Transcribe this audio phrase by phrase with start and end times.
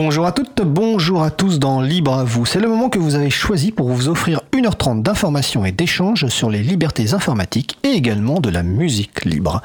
[0.00, 2.46] Bonjour à toutes, bonjour à tous dans Libre à vous.
[2.46, 6.50] C'est le moment que vous avez choisi pour vous offrir 1h30 d'informations et d'échanges sur
[6.50, 9.60] les libertés informatiques et également de la musique libre.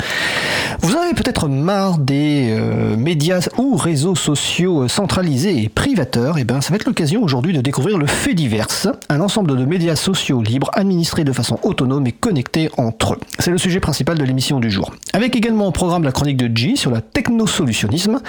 [0.82, 6.44] Vous avez peut-être marre des euh, médias ou réseaux sociaux centralisés et privateurs, et eh
[6.46, 8.66] bien ça va être l'occasion aujourd'hui de découvrir le fait divers,
[9.10, 13.20] un ensemble de médias sociaux libres administrés de façon autonome et connectés entre eux.
[13.38, 14.96] C'est le sujet principal de l'émission du jour.
[15.14, 18.20] Avec également au programme la chronique de G sur la technosolutionnisme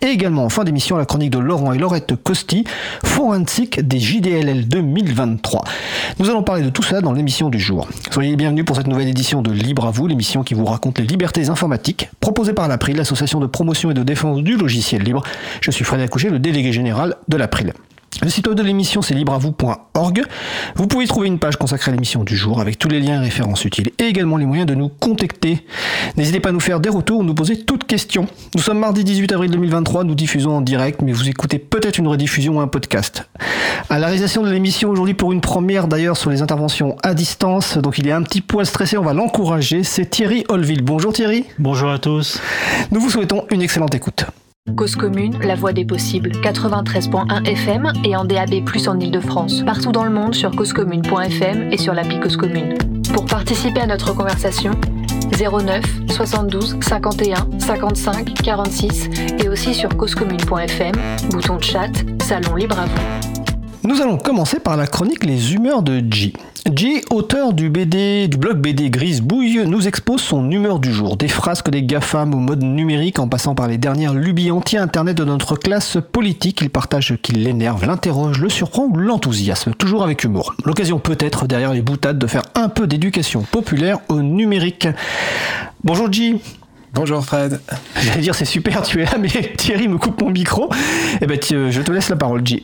[0.00, 2.64] et également en fin d'émission la chronique de Laurent et Laurette Costi,
[3.04, 5.64] forensique des JDLL 2023.
[6.18, 7.86] Nous allons parler de tout ça dans l'émission du jour.
[8.10, 10.98] Soyez les bienvenus pour cette nouvelle édition de Libre à vous, l'émission qui vous raconte
[10.98, 15.22] les libertés informatiques, proposée par l'April, l'association de promotion et de défense du logiciel libre.
[15.60, 17.74] Je suis Frédéric Couchet, le délégué général de l'April.
[18.20, 20.22] Le site web de l'émission, c'est libreavou.org.
[20.76, 23.24] Vous pouvez trouver une page consacrée à l'émission du jour avec tous les liens et
[23.24, 25.64] références utiles et également les moyens de nous contacter.
[26.16, 28.26] N'hésitez pas à nous faire des retours ou nous poser toutes questions.
[28.54, 32.06] Nous sommes mardi 18 avril 2023, nous diffusons en direct, mais vous écoutez peut-être une
[32.06, 33.28] rediffusion ou un podcast.
[33.88, 37.78] À la réalisation de l'émission aujourd'hui pour une première d'ailleurs sur les interventions à distance,
[37.78, 40.82] donc il est un petit poil stressé, on va l'encourager, c'est Thierry Holville.
[40.82, 41.44] Bonjour Thierry.
[41.58, 42.40] Bonjour à tous.
[42.90, 44.26] Nous vous souhaitons une excellente écoute.
[44.76, 49.62] Cause commune, la voix des possibles, 93.1 FM et en DAB+, en Ile-de-France.
[49.66, 52.78] Partout dans le monde sur causecommune.fm et sur l'appli Cause Commune.
[53.12, 54.70] Pour participer à notre conversation,
[55.38, 59.10] 09 72 51 55 46
[59.44, 60.94] et aussi sur causecommune.fm,
[61.30, 61.90] bouton de chat,
[62.22, 63.31] salon libre à vous.
[63.84, 66.32] Nous allons commencer par la chronique Les humeurs de G.
[66.72, 71.16] G, auteur du BD, du blog BD Grise Bouille, nous expose son humeur du jour.
[71.16, 75.24] Des frasques des GAFAM au mode numérique en passant par les dernières lubies anti-internet de
[75.24, 76.60] notre classe politique.
[76.60, 80.54] Il partage ce qui l'énerve, l'interroge, le surprend ou l'enthousiasme, toujours avec humour.
[80.64, 84.86] L'occasion peut-être derrière les boutades de faire un peu d'éducation populaire au numérique.
[85.82, 86.36] Bonjour G.
[86.94, 87.60] Bonjour Fred.
[88.00, 90.70] J'allais dire c'est super, tu es là, mais Thierry me coupe mon micro.
[91.20, 92.62] Eh ben, je te laisse la parole, G.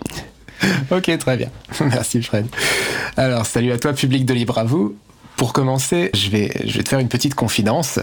[0.91, 1.50] ok, très bien.
[1.80, 2.46] Merci Fred.
[3.16, 4.96] Alors, salut à toi, public de Libre à vous.
[5.36, 8.00] Pour commencer, je vais, je vais te faire une petite confidence.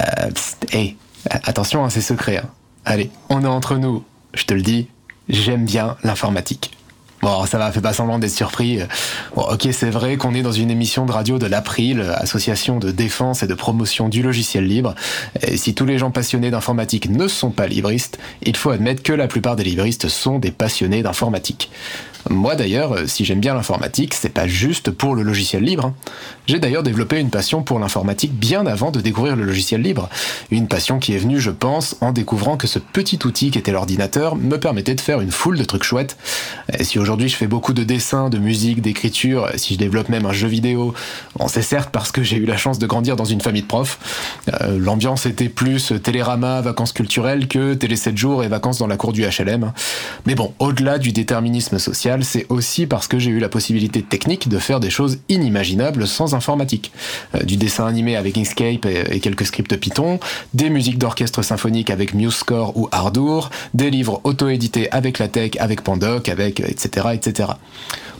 [0.00, 0.30] Euh,
[0.72, 0.96] hey,
[1.28, 2.38] attention, hein, c'est secret.
[2.38, 2.48] Hein.
[2.84, 4.04] Allez, on est entre nous.
[4.34, 4.88] Je te le dis,
[5.28, 6.76] j'aime bien l'informatique.
[7.22, 8.80] Bon, ça va, fais pas semblant d'être surpris.
[9.36, 12.90] Bon, ok, c'est vrai qu'on est dans une émission de radio de l'April, association de
[12.90, 14.94] défense et de promotion du logiciel libre.
[15.42, 19.12] Et si tous les gens passionnés d'informatique ne sont pas libristes, il faut admettre que
[19.12, 21.70] la plupart des libristes sont des passionnés d'informatique.
[22.28, 25.86] Moi d'ailleurs, euh, si j'aime bien l'informatique, c'est pas juste pour le logiciel libre.
[25.86, 25.94] Hein.
[26.46, 30.08] J'ai d'ailleurs développé une passion pour l'informatique bien avant de découvrir le logiciel libre.
[30.50, 33.72] Une passion qui est venue, je pense, en découvrant que ce petit outil qui était
[33.72, 36.16] l'ordinateur me permettait de faire une foule de trucs chouettes.
[36.78, 40.26] Et si aujourd'hui je fais beaucoup de dessins, de musique, d'écriture, si je développe même
[40.26, 40.94] un jeu vidéo,
[41.46, 43.98] c'est certes parce que j'ai eu la chance de grandir dans une famille de profs.
[44.60, 48.96] Euh, l'ambiance était plus télérama, vacances culturelles que télé 7 jours et vacances dans la
[48.96, 49.64] cour du HLM.
[49.64, 49.72] Hein.
[50.26, 54.48] Mais bon, au-delà du déterminisme social, c'est aussi parce que j'ai eu la possibilité technique
[54.48, 56.92] de faire des choses inimaginables sans informatique.
[57.34, 60.18] Euh, du dessin animé avec Inkscape et, quelques scripts Python,
[60.54, 65.82] des musiques d'orchestre symphonique avec MuseScore ou Ardour, des livres auto-édités avec la tech, avec
[65.82, 67.08] Pandoc, avec etc.
[67.14, 67.50] etc.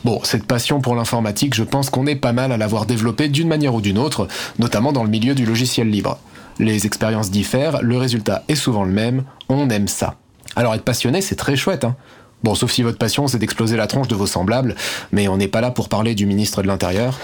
[0.04, 3.48] Bon, cette passion pour l'informatique, je pense qu'on est pas mal à l'avoir développée d'une
[3.48, 6.18] manière ou d'une autre, notamment dans le milieu du logiciel libre.
[6.58, 10.16] Les expériences diffèrent, le résultat est souvent le même, on aime ça.
[10.56, 11.96] Alors être passionné, c'est très chouette, hein.
[12.42, 14.74] Bon, sauf si votre passion c'est d'exploser la tronche de vos semblables,
[15.12, 17.18] mais on n'est pas là pour parler du ministre de l'Intérieur.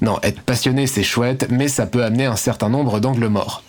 [0.00, 3.62] Non, être passionné c'est chouette, mais ça peut amener un certain nombre d'angles morts.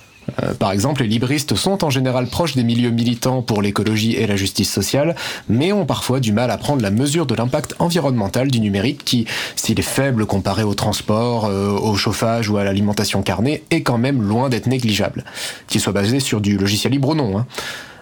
[0.43, 4.27] Euh, par exemple, les libristes sont en général proches des milieux militants pour l'écologie et
[4.27, 5.15] la justice sociale,
[5.49, 9.25] mais ont parfois du mal à prendre la mesure de l'impact environnemental du numérique qui,
[9.55, 13.97] s'il est faible comparé au transport, euh, au chauffage ou à l'alimentation carnée, est quand
[13.97, 15.23] même loin d'être négligeable.
[15.67, 17.39] Qu'il soit basé sur du logiciel libre ou non.
[17.39, 17.45] Hein.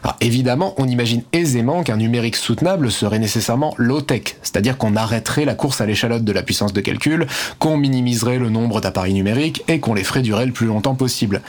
[0.03, 5.55] Alors évidemment, on imagine aisément qu'un numérique soutenable serait nécessairement low-tech, c'est-à-dire qu'on arrêterait la
[5.55, 7.27] course à l'échalote de la puissance de calcul,
[7.59, 11.41] qu'on minimiserait le nombre d'appareils numériques et qu'on les ferait durer le plus longtemps possible.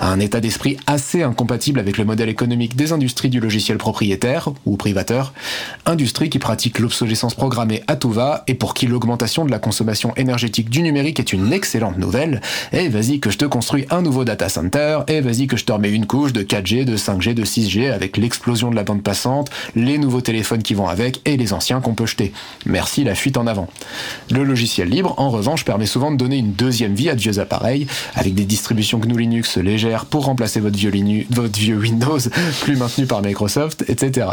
[0.00, 4.76] Un état d'esprit assez incompatible avec le modèle économique des industries du logiciel propriétaire ou
[4.76, 5.32] privateur,
[5.86, 10.14] industrie qui pratique l'obsolescence programmée à tout va et pour qui l'augmentation de la consommation
[10.16, 12.40] énergétique du numérique est une excellente nouvelle.
[12.72, 15.72] Et vas-y que je te construis un nouveau data center, et vas-y que je te
[15.72, 19.50] remets une couche de 4G, de 5G, de 6G avec l'explosion de la bande passante,
[19.74, 22.32] les nouveaux téléphones qui vont avec et les anciens qu'on peut jeter.
[22.66, 23.68] Merci la fuite en avant.
[24.30, 27.38] Le logiciel libre, en revanche, permet souvent de donner une deuxième vie à de vieux
[27.38, 32.18] appareils, avec des distributions GNU Linux légères pour remplacer votre vieux, Windows,
[32.62, 34.28] plus maintenu par Microsoft, etc.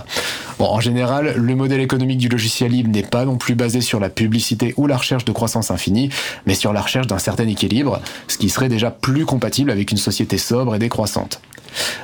[0.60, 4.00] Bon, en général, le modèle économique du logiciel libre n'est pas non plus basé sur
[4.00, 6.10] la publicité ou la recherche de croissance infinie,
[6.46, 9.98] mais sur la recherche d'un certain équilibre, ce qui serait déjà plus compatible avec une
[9.98, 11.42] société sobre et décroissante.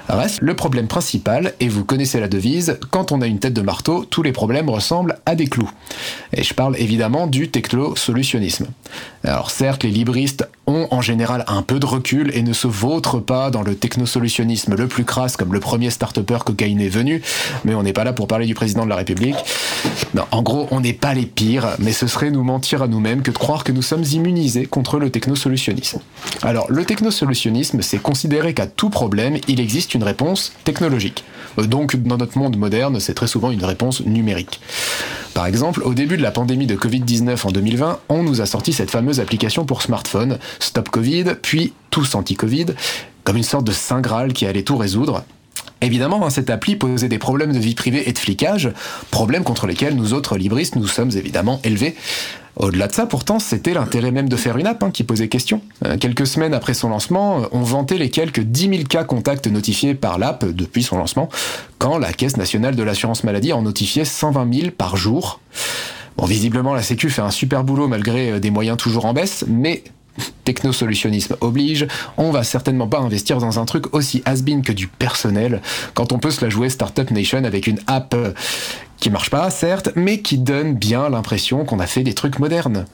[0.09, 3.61] Reste le problème principal, et vous connaissez la devise, quand on a une tête de
[3.61, 5.69] marteau, tous les problèmes ressemblent à des clous.
[6.33, 8.67] Et je parle évidemment du techno-solutionnisme.
[9.23, 13.19] Alors certes, les libristes ont en général un peu de recul et ne se vautrent
[13.19, 17.21] pas dans le technosolutionnisme le plus crasse comme le premier start-upper est venu,
[17.65, 19.35] mais on n'est pas là pour parler du président de la République.
[20.31, 23.31] En gros, on n'est pas les pires, mais ce serait nous mentir à nous-mêmes que
[23.31, 25.99] de croire que nous sommes immunisés contre le technosolutionnisme.
[26.41, 31.23] Alors, le technosolutionnisme, c'est considérer qu'à tout problème, il existe une réponse technologique.
[31.59, 34.59] Euh, donc, dans notre monde moderne, c'est très souvent une réponse numérique.
[35.33, 38.73] Par exemple, au début de la pandémie de Covid-19 en 2020, on nous a sorti
[38.73, 42.67] cette fameuse application pour smartphone, Stop Covid, puis Tous Anti-Covid,
[43.23, 45.23] comme une sorte de saint Graal qui allait tout résoudre.
[45.81, 48.71] Évidemment, hein, cette appli posait des problèmes de vie privée et de flicage,
[49.11, 51.95] problèmes contre lesquels nous autres libristes nous sommes évidemment élevés.
[52.55, 55.61] Au-delà de ça, pourtant, c'était l'intérêt même de faire une app hein, qui posait question.
[55.85, 59.93] Euh, quelques semaines après son lancement, on vantait les quelques 10 000 cas contacts notifiés
[59.93, 61.29] par l'app depuis son lancement,
[61.77, 65.39] quand la Caisse nationale de l'assurance maladie en notifiait 120 000 par jour.
[66.17, 69.45] Bon, visiblement, la Sécu fait un super boulot malgré euh, des moyens toujours en baisse,
[69.47, 69.83] mais
[70.43, 71.87] technosolutionnisme oblige,
[72.17, 75.61] on va certainement pas investir dans un truc aussi has-been que du personnel
[75.93, 78.15] quand on peut se la jouer Startup Nation avec une app
[78.99, 82.85] qui marche pas, certes, mais qui donne bien l'impression qu'on a fait des trucs modernes.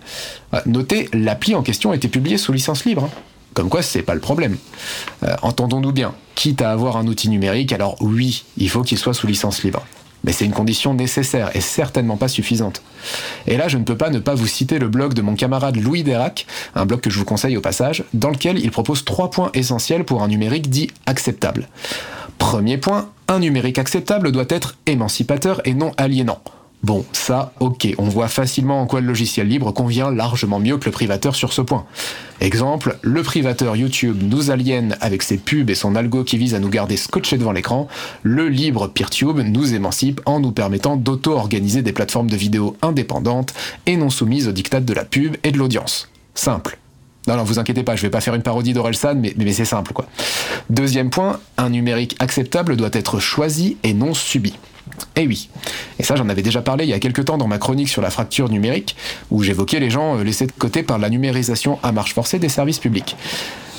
[0.53, 3.05] Euh, notez, l'appli en question a été publiée sous licence libre.
[3.05, 3.21] Hein.
[3.53, 4.57] Comme quoi, c'est pas le problème.
[5.23, 6.13] Euh, entendons-nous bien.
[6.35, 9.85] Quitte à avoir un outil numérique, alors oui, il faut qu'il soit sous licence libre
[10.23, 12.81] mais c'est une condition nécessaire et certainement pas suffisante.
[13.47, 15.77] Et là, je ne peux pas ne pas vous citer le blog de mon camarade
[15.77, 16.45] Louis Dérac,
[16.75, 20.03] un blog que je vous conseille au passage, dans lequel il propose trois points essentiels
[20.03, 21.67] pour un numérique dit acceptable.
[22.37, 26.41] Premier point, un numérique acceptable doit être émancipateur et non aliénant.
[26.83, 30.85] Bon, ça, ok, on voit facilement en quoi le logiciel libre convient largement mieux que
[30.85, 31.85] le privateur sur ce point.
[32.41, 36.59] Exemple, le privateur YouTube nous aliène avec ses pubs et son algo qui vise à
[36.59, 37.87] nous garder scotchés devant l'écran,
[38.21, 43.53] le libre PeerTube nous émancipe en nous permettant d'auto-organiser des plateformes de vidéos indépendantes
[43.85, 46.09] et non soumises aux dictats de la pub et de l'audience.
[46.35, 46.77] Simple.
[47.27, 49.63] Non, non, vous inquiétez pas, je vais pas faire une parodie d'Orelsan, mais, mais c'est
[49.63, 50.05] simple, quoi.
[50.69, 54.53] Deuxième point, un numérique acceptable doit être choisi et non subi.
[55.15, 55.49] Eh oui.
[55.99, 58.01] Et ça, j'en avais déjà parlé il y a quelques temps dans ma chronique sur
[58.01, 58.95] la fracture numérique,
[59.31, 62.49] où j'évoquais les gens euh, laissés de côté par la numérisation à marche forcée des
[62.49, 63.15] services publics.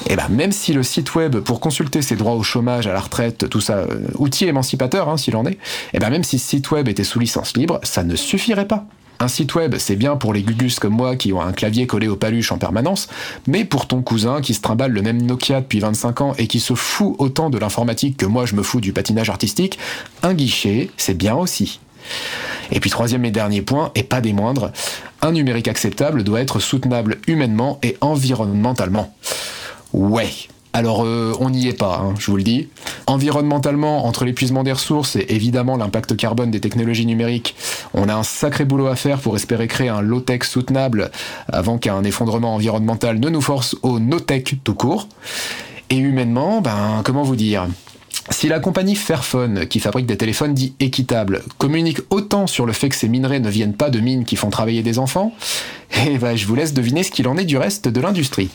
[0.06, 2.92] Et eh ben, même si le site web pour consulter ses droits au chômage, à
[2.92, 5.58] la retraite, tout ça, euh, outil émancipateur hein, s'il en est, et
[5.94, 8.86] eh ben même si ce site web était sous licence libre, ça ne suffirait pas.
[9.20, 12.08] Un site web, c'est bien pour les gugus comme moi qui ont un clavier collé
[12.08, 13.08] au paluche en permanence,
[13.46, 16.60] mais pour ton cousin qui se trimballe le même Nokia depuis 25 ans et qui
[16.60, 19.78] se fout autant de l'informatique que moi je me fous du patinage artistique,
[20.22, 21.80] un guichet, c'est bien aussi.
[22.70, 24.72] Et puis troisième et dernier point, et pas des moindres,
[25.22, 29.14] un numérique acceptable doit être soutenable humainement et environnementalement.
[29.92, 30.30] Ouais,
[30.74, 32.68] alors euh, on n'y est pas, hein, je vous le dis.
[33.06, 37.54] Environnementalement, entre l'épuisement des ressources et évidemment l'impact carbone des technologies numériques,
[37.94, 41.12] on a un sacré boulot à faire pour espérer créer un low-tech soutenable
[41.48, 45.08] avant qu'un effondrement environnemental ne nous force au no-tech tout court.
[45.90, 47.68] Et humainement, ben comment vous dire?
[48.30, 52.88] Si la compagnie Fairphone, qui fabrique des téléphones dits équitables, communique autant sur le fait
[52.88, 55.32] que ces minerais ne viennent pas de mines qui font travailler des enfants,
[56.06, 58.48] eh ben, je vous laisse deviner ce qu'il en est du reste de l'industrie.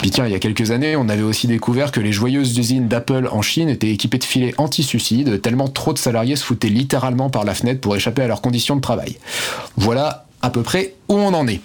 [0.00, 2.86] Puis tiens, il y a quelques années, on avait aussi découvert que les joyeuses usines
[2.86, 7.30] d'Apple en Chine étaient équipées de filets anti-suicide, tellement trop de salariés se foutaient littéralement
[7.30, 9.18] par la fenêtre pour échapper à leurs conditions de travail.
[9.76, 11.60] Voilà à peu près où on en est.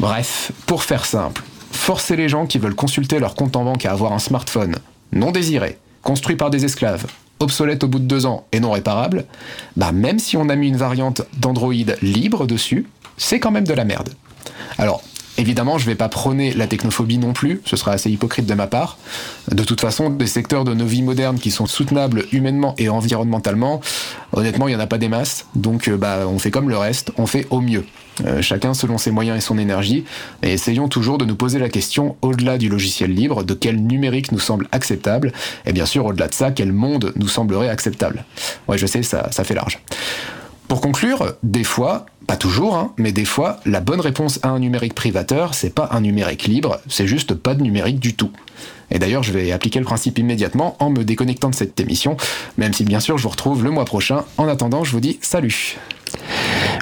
[0.00, 3.92] Bref, pour faire simple, forcer les gens qui veulent consulter leur compte en banque à
[3.92, 4.76] avoir un smartphone
[5.12, 7.06] non désiré, construit par des esclaves,
[7.38, 9.26] obsolète au bout de deux ans et non réparable,
[9.76, 11.72] bah même si on a mis une variante d'Android
[12.02, 14.10] libre dessus, c'est quand même de la merde.
[14.78, 15.02] Alors,
[15.40, 18.52] Évidemment, je ne vais pas prôner la technophobie non plus, ce serait assez hypocrite de
[18.52, 18.98] ma part.
[19.50, 23.80] De toute façon, des secteurs de nos vies modernes qui sont soutenables humainement et environnementalement,
[24.34, 25.46] honnêtement, il n'y en a pas des masses.
[25.54, 27.86] Donc, euh, bah, on fait comme le reste, on fait au mieux.
[28.26, 30.04] Euh, chacun selon ses moyens et son énergie,
[30.42, 34.32] et essayons toujours de nous poser la question, au-delà du logiciel libre, de quel numérique
[34.32, 35.32] nous semble acceptable,
[35.64, 38.26] et bien sûr, au-delà de ça, quel monde nous semblerait acceptable?
[38.68, 39.78] Ouais, je sais, ça, ça fait large.
[40.70, 44.60] Pour conclure, des fois, pas toujours, hein, mais des fois, la bonne réponse à un
[44.60, 48.30] numérique privateur, c'est pas un numérique libre, c'est juste pas de numérique du tout.
[48.92, 52.16] Et d'ailleurs, je vais appliquer le principe immédiatement en me déconnectant de cette émission,
[52.56, 54.24] même si bien sûr je vous retrouve le mois prochain.
[54.38, 55.76] En attendant, je vous dis salut.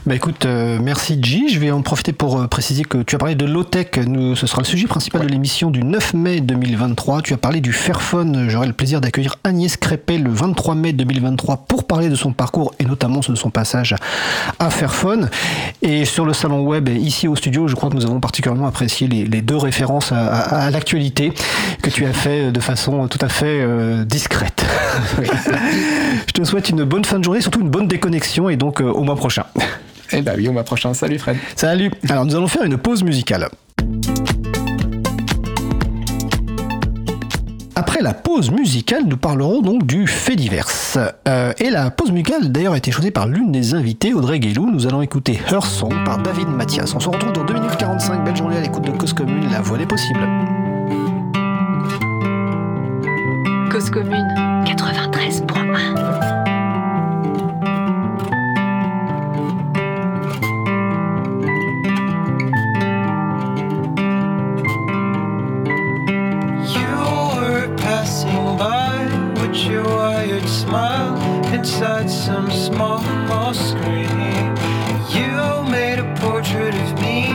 [0.08, 1.49] Bah écoute, euh, merci G.
[1.50, 3.88] Je vais en profiter pour euh, préciser que tu as parlé de low-tech.
[4.37, 7.20] Ce sera le sujet principal de l'émission du 9 mai 2023.
[7.20, 8.47] Tu as parlé du Fairphone.
[8.49, 12.73] J'aurai le plaisir d'accueillir Agnès Crépet le 23 mai 2023 pour parler de son parcours
[12.78, 13.97] et notamment de son passage
[14.58, 15.28] à Fairphone.
[15.82, 19.08] Et sur le salon web, ici au studio, je crois que nous avons particulièrement apprécié
[19.08, 21.35] les, deux références à, l'actualité
[21.82, 24.64] que tu as fait de façon tout à fait euh, discrète.
[26.26, 29.04] je te souhaite une bonne fin de journée, surtout une bonne déconnexion et donc au
[29.04, 29.44] mois prochain.
[30.10, 30.94] Eh bah oui, au mois prochain.
[30.94, 31.37] Salut Fred.
[31.54, 31.90] Salut.
[32.08, 33.46] Alors nous allons faire une pause musicale.
[37.75, 40.66] Après la pause musicale, nous parlerons donc du fait divers.
[41.28, 44.70] Euh, et la pause musicale d'ailleurs a été choisie par l'une des invitées, Audrey Guélou.
[44.70, 46.94] Nous allons écouter Her Song par David Mathias.
[46.94, 48.25] On se retrouve dans 2 minutes 45.
[48.25, 50.26] Belle journée à l'écoute de Cause Commune, la voix des possibles.
[53.70, 54.26] Cause Commune
[54.64, 56.27] 93.1
[71.68, 74.08] inside some small screen.
[75.10, 77.28] You made a portrait of me,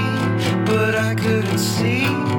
[0.66, 2.33] but I couldn't see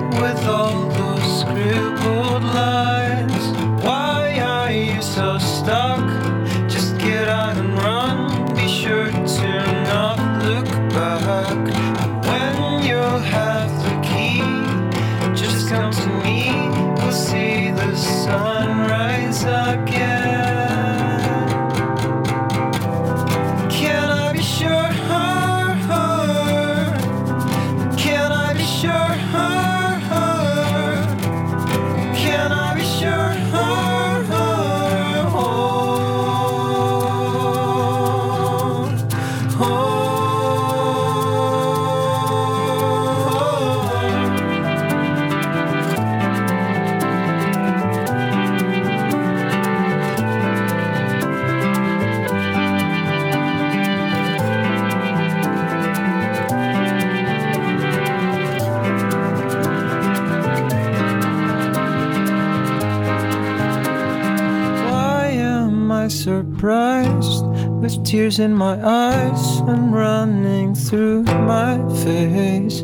[68.14, 72.82] tears in my eyes and running through my face.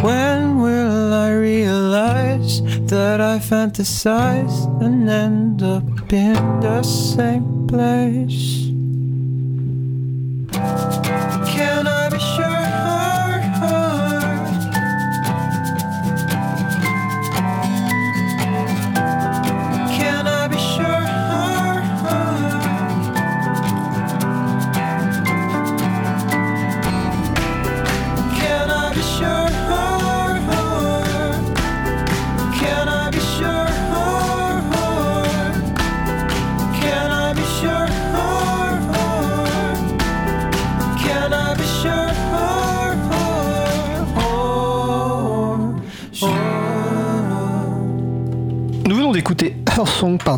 [0.00, 2.60] When will I realize
[2.90, 8.51] that I fantasize and end up in the same place?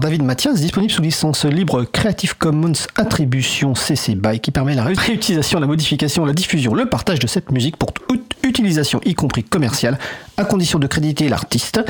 [0.00, 5.60] David Mathias, disponible sous licence libre Creative Commons Attribution CC BY, qui permet la réutilisation,
[5.60, 9.98] la modification, la diffusion, le partage de cette musique pour toute utilisation, y compris commerciale,
[10.36, 11.80] à condition de créditer l'artiste,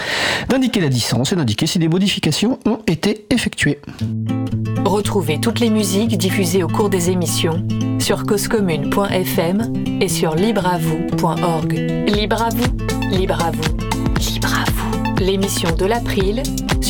[0.49, 3.81] d'indiquer la licence et d'indiquer si des modifications ont été effectuées.
[4.85, 7.67] Retrouvez toutes les musiques diffusées au cours des émissions
[7.99, 11.73] sur causecommune.fm et sur libreavoue.org.
[12.09, 13.77] Libre à vous, libre à vous,
[14.19, 15.21] libre à vous.
[15.21, 16.43] L'émission de l'April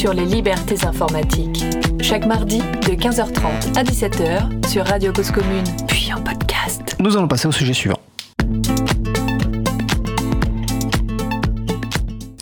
[0.04, 1.64] sur les libertés informatiques.
[2.02, 6.94] Chaque mardi de 15h30 à 17h sur Radio Cause Commune, puis en podcast.
[7.00, 8.03] Nous allons passer au sujet suivant.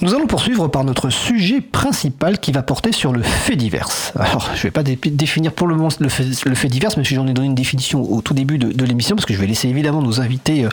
[0.02, 3.88] Nous allons poursuivre par notre sujet principal qui va porter sur le fait divers.
[4.18, 7.04] Alors, je ne vais pas définir pour le moment le fait, le fait divers, mais
[7.04, 9.68] j'en ai donné une définition au tout début de, l'émission, parce que je vais laisser
[9.68, 10.70] évidemment nos invités euh,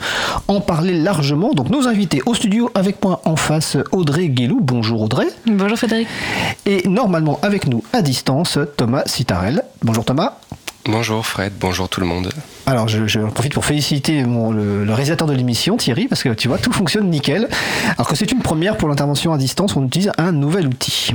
[0.48, 1.54] en parler largement.
[1.54, 4.62] Donc, nos invités au studio, avec moi en face, Audrey Guélou.
[4.62, 5.28] Bonjour Audrey.
[5.46, 6.08] Bonjour Frédéric.
[6.66, 9.62] Et normalement avec nous à distance, Thomas Citarel.
[9.84, 10.40] Bonjour Thomas.
[10.86, 12.32] Bonjour Fred, bonjour tout le monde.
[12.70, 16.72] Alors je, profite pour féliciter le, réalisateur de l'émission, Thierry, parce que tu vois, tout
[16.72, 17.50] fonctionne nickel.
[17.98, 21.14] Alors que c'est une première pour l'intervention à distance, on utilise un nouvel outil.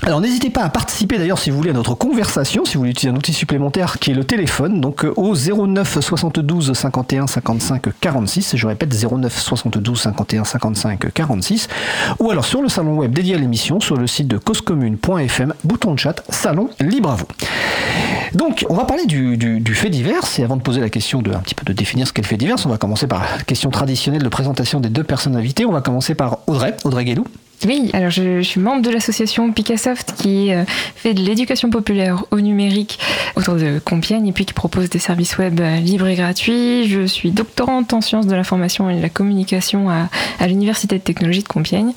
[0.00, 2.92] Alors n'hésitez pas à participer d'ailleurs si vous voulez à notre conversation, si vous voulez
[2.92, 7.82] utiliser un outil supplémentaire qui est le téléphone, donc euh, au 09 72 51 55
[8.00, 11.68] 46, je répète 09 72 51 55 46,
[12.20, 15.92] ou alors sur le salon web dédié à l'émission, sur le site de causecommune.fm, bouton
[15.92, 17.26] de chat, salon libre à vous.
[18.34, 21.40] Donc on va parler du, fait divers, et avant de poser la question de un
[21.40, 23.70] petit peu de définir ce qu'est le fait divers, on va commencer par la question
[23.70, 27.26] traditionnelle de présentation des deux personnes invitées, on va commencer par Audrey, Audrey Guélou.
[27.66, 30.64] Oui, alors je, suis membre de l'association Picassoft qui euh,
[30.96, 32.98] fait de l'éducation populaire au numérique
[33.36, 36.88] autour de Compiègne et puis qui propose des services web euh, libres et gratuits.
[36.88, 41.42] Je suis doctorante en sciences de l'information et de la communication à l'Université de technologie
[41.42, 41.92] de Compiègne.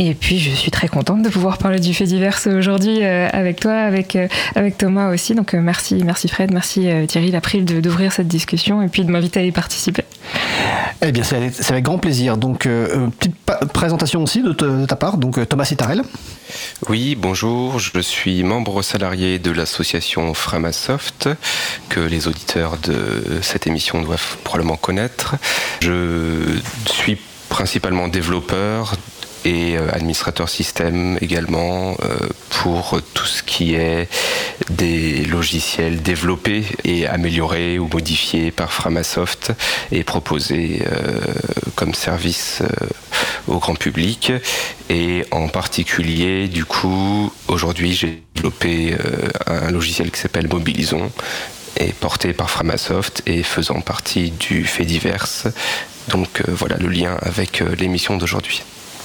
[0.00, 3.58] Et puis je suis très contente de pouvoir parler du fait divers aujourd'hui euh, avec
[3.58, 5.34] toi, avec, euh, avec Thomas aussi.
[5.34, 9.04] Donc euh, merci, merci Fred, merci euh, Thierry Lapril de- d'ouvrir cette discussion et puis
[9.04, 10.04] de m'inviter à y participer.
[11.00, 12.36] Eh bien, c'est avec grand plaisir.
[12.36, 13.36] Donc, euh, petite
[13.72, 15.16] présentation aussi de, de ta part.
[15.16, 16.02] Donc, Thomas Sitarel.
[16.88, 21.28] Oui, bonjour, je suis membre salarié de l'association Framasoft,
[21.88, 25.36] que les auditeurs de cette émission doivent probablement connaître.
[25.80, 27.16] Je suis
[27.48, 28.94] principalement développeur
[29.48, 32.18] et euh, administrateur système également euh,
[32.50, 34.08] pour tout ce qui est
[34.68, 39.52] des logiciels développés et améliorés ou modifiés par Framasoft
[39.90, 41.20] et proposés euh,
[41.76, 42.62] comme service
[43.46, 44.32] au grand public.
[44.90, 48.96] Et en particulier, du coup, aujourd'hui, j'ai développé
[49.46, 51.10] un logiciel qui s'appelle Mobilison
[51.76, 55.26] et porté par Framasoft et faisant partie du fait divers.
[56.08, 58.62] Donc voilà le lien avec l'émission d'aujourd'hui.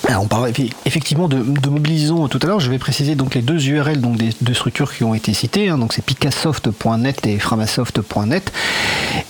[0.07, 2.59] Alors, on parlait effe- effectivement de, de Mobilisons tout à l'heure.
[2.59, 5.69] Je vais préciser donc les deux URL donc des deux structures qui ont été citées.
[5.69, 5.77] hein.
[5.77, 8.51] donc, c'est picassoft.net et framasoft.net.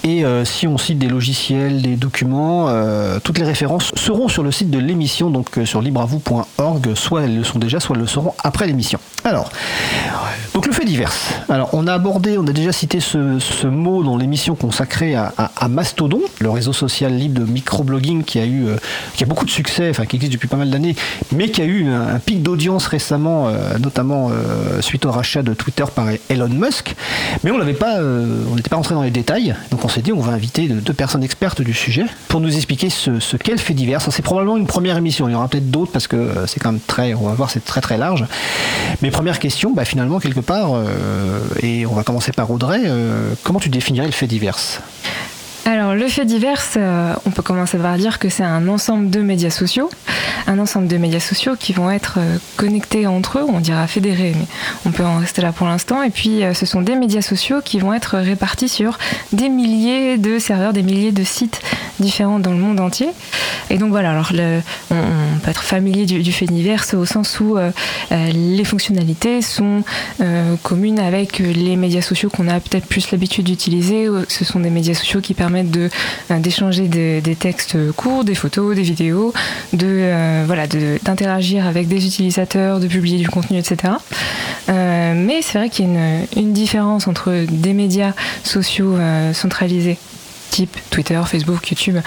[0.03, 4.41] Et euh, si on cite des logiciels, des documents, euh, toutes les références seront sur
[4.43, 6.93] le site de l'émission, donc euh, sur libreavou.org.
[6.95, 8.99] Soit elles le sont déjà, soit elles le seront après l'émission.
[9.25, 9.51] Alors,
[10.53, 11.13] donc le fait divers.
[11.49, 15.67] Alors, on a abordé, on a déjà cité ce, mot dans l'émission consacrée à, à-
[15.69, 18.65] Mastodon, le réseau social libre de microblogging qui a eu,
[19.15, 20.95] qui a beaucoup de succès, enfin qui existe depuis pas mal d'années,
[21.31, 25.53] mais qui a eu un, pic d'audience récemment, euh, notamment euh, suite au rachat de
[25.53, 26.95] Twitter par Elon Musk.
[27.43, 30.01] Mais on l'avait pas, euh, on n'était pas rentré dans les détails, donc on s'est
[30.01, 33.57] dit on va inviter deux personnes expertes du sujet pour nous expliquer ce, qu'est le
[33.57, 34.01] fait divers.
[34.01, 35.27] C'est probablement une première émission.
[35.27, 37.63] Il y aura peut-être d'autres parce que c'est quand même très, on va voir, c'est
[37.63, 38.25] très très large.
[39.01, 40.71] Mais première question, bah, finalement quelque part,
[41.61, 42.81] et on va commencer par Audrey.
[43.43, 44.57] comment tu définirais le fait divers?
[45.65, 49.21] Alors, le fait divers, euh, on peut commencer par dire que c'est un ensemble de
[49.21, 49.89] médias sociaux,
[50.45, 54.33] un ensemble de médias sociaux qui vont être euh, connectés entre eux, on dira fédérés,
[54.37, 54.45] mais
[54.85, 56.03] on peut en rester là pour l'instant.
[56.03, 58.97] Et puis, euh, ce sont des médias sociaux qui vont être répartis sur
[59.31, 61.61] des milliers de serveurs, des milliers de sites
[62.01, 63.07] différents dans le monde entier.
[63.69, 64.59] Et donc voilà, alors le-
[64.91, 67.57] on, peut être familier du, du fait divers au sens où
[68.11, 69.83] les fonctionnalités sont
[70.61, 74.07] communes avec les médias sociaux qu'on a peut-être plus l'habitude d'utiliser.
[74.29, 78.81] Ce sont des médias sociaux qui permettent euh, d'échanger des, textes courts, des photos, des
[78.81, 79.33] vidéos,
[79.73, 83.93] de, euh, voilà, d'interagir avec des utilisateurs, de publier du contenu, etc.
[84.69, 88.13] Euh, mais c'est vrai qu'il y a une, différence entre des médias
[88.43, 88.95] sociaux
[89.33, 89.97] centralisés
[90.89, 91.97] Twitter, Facebook, YouTube,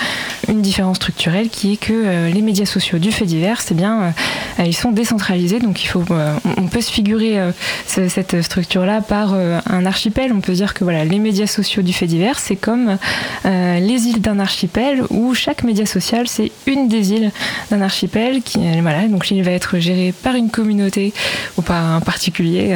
[0.49, 4.13] une différence structurelle qui est que euh, les médias sociaux du fait divers, c'est bien,
[4.59, 7.39] euh, ils sont décentralisés, donc euh, on peut se figurer
[7.87, 10.33] ce- cette structure-là par un archipel.
[10.33, 12.97] On peut dire que voilà, les médias sociaux du fait divers, c'est comme
[13.45, 17.31] les îles d'un archipel où chaque média social, c'est une des îles
[17.71, 18.43] d'un archipel.
[18.43, 21.13] Qui, voilà, donc l'île va être gérée par une communauté
[21.57, 22.75] ou par un particulier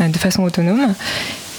[0.00, 0.94] de façon autonome.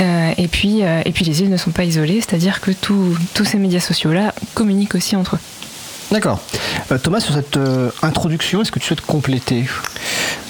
[0.01, 3.15] Euh, et, puis, euh, et puis les îles ne sont pas isolées, c'est-à-dire que tous
[3.33, 5.39] tous ces médias sociaux-là communiquent aussi entre eux.
[6.11, 6.39] D'accord.
[6.91, 9.65] Euh, Thomas, sur cette euh, introduction, est-ce que tu souhaites compléter?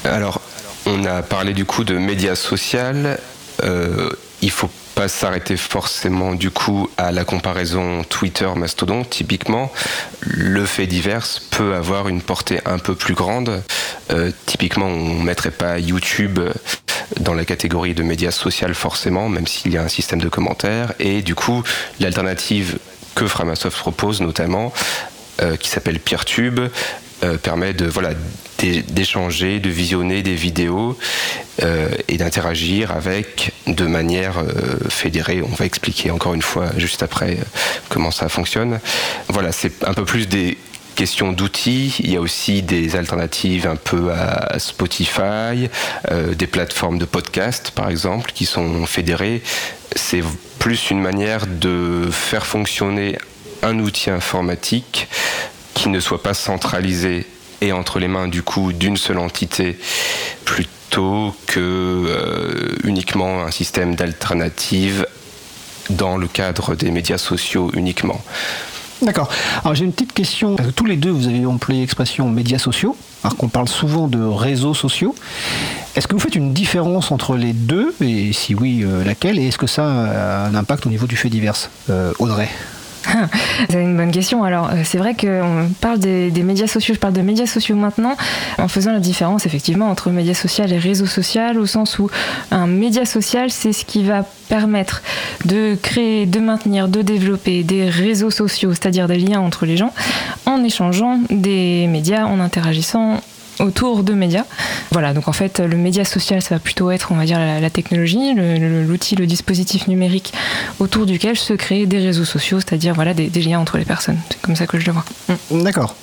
[0.04, 0.42] Alors,
[0.86, 3.18] on a parlé du coup de médias social.
[3.64, 4.10] Euh,
[4.42, 9.04] il faut pas s'arrêter forcément du coup à la comparaison Twitter-Mastodon.
[9.04, 9.72] Typiquement,
[10.22, 13.64] le fait divers peut avoir une portée un peu plus grande.
[14.12, 16.40] Euh, typiquement, on mettrait pas YouTube
[17.20, 20.94] dans la catégorie de médias social forcément, même s'il y a un système de commentaires.
[21.00, 21.64] Et du coup,
[22.00, 22.78] l'alternative
[23.16, 24.74] que Framasoft propose notamment,
[25.42, 26.60] euh, qui s'appelle PeerTube,
[27.24, 28.12] euh, permet de voilà
[28.64, 30.98] d'échanger, de visionner des vidéos
[31.62, 35.42] euh, et d'interagir avec de manière euh, fédérée.
[35.42, 37.38] On va expliquer encore une fois juste après
[37.90, 38.80] comment ça fonctionne.
[39.30, 40.58] Voilà, c'est un peu plus des
[40.96, 41.96] questions d'outils.
[42.00, 45.70] Il y a aussi des alternatives un peu à Spotify,
[46.12, 49.42] euh, des plateformes de podcast par exemple qui sont fédérées.
[49.96, 50.24] C'est
[50.60, 53.18] plus une manière de faire fonctionner
[53.64, 55.08] un outil informatique
[55.74, 57.26] qui ne soit pas centralisé
[57.64, 59.78] est entre les mains du coup d'une seule entité
[60.46, 65.06] plutôt que euh, uniquement un système d'alternative
[65.90, 68.22] dans le cadre des médias sociaux uniquement.
[69.02, 69.30] D'accord.
[69.64, 70.56] Alors j'ai une petite question.
[70.76, 74.74] Tous les deux, vous avez employé l'expression médias sociaux, alors qu'on parle souvent de réseaux
[74.74, 75.14] sociaux.
[75.96, 77.94] Est-ce que vous faites une différence entre les deux?
[78.02, 79.40] Et si oui, euh, laquelle?
[79.40, 82.50] Et est-ce que ça a un impact au niveau du fait divers euh, Audrey?
[83.70, 84.44] C'est une bonne question.
[84.44, 86.94] Alors, euh, c'est vrai qu'on parle des, médias sociaux.
[86.94, 88.16] Je parle de médias sociaux maintenant,
[88.58, 92.10] en faisant la différence effectivement entre médias sociaux et réseau social, au sens où
[92.52, 95.02] un média social, c'est ce qui va permettre
[95.46, 99.94] de créer, de maintenir, de développer des réseaux sociaux, c'est-à-dire des liens entre les gens,
[100.46, 103.20] en échangeant des médias, en interagissant
[103.60, 104.46] autour de médias.
[104.92, 107.70] Voilà, donc en fait, le média social, ça va plutôt être, on va dire, la,
[107.70, 110.34] technologie, l'outil, le, dispositif numérique
[110.80, 114.18] autour duquel se créent des réseaux sociaux, c'est-à-dire voilà, des, liens entre les personnes.
[114.30, 115.06] C'est comme ça que je le vois.
[115.52, 115.64] Mm.
[115.64, 115.96] D'accord.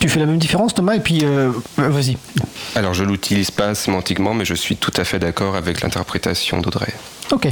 [0.00, 2.16] Tu fais la même différence, Thomas, et puis euh, vas-y.
[2.74, 6.92] Alors, je l'utilise pas sémantiquement, mais je suis tout à fait d'accord avec l'interprétation d'Audrey.
[7.32, 7.48] Ok.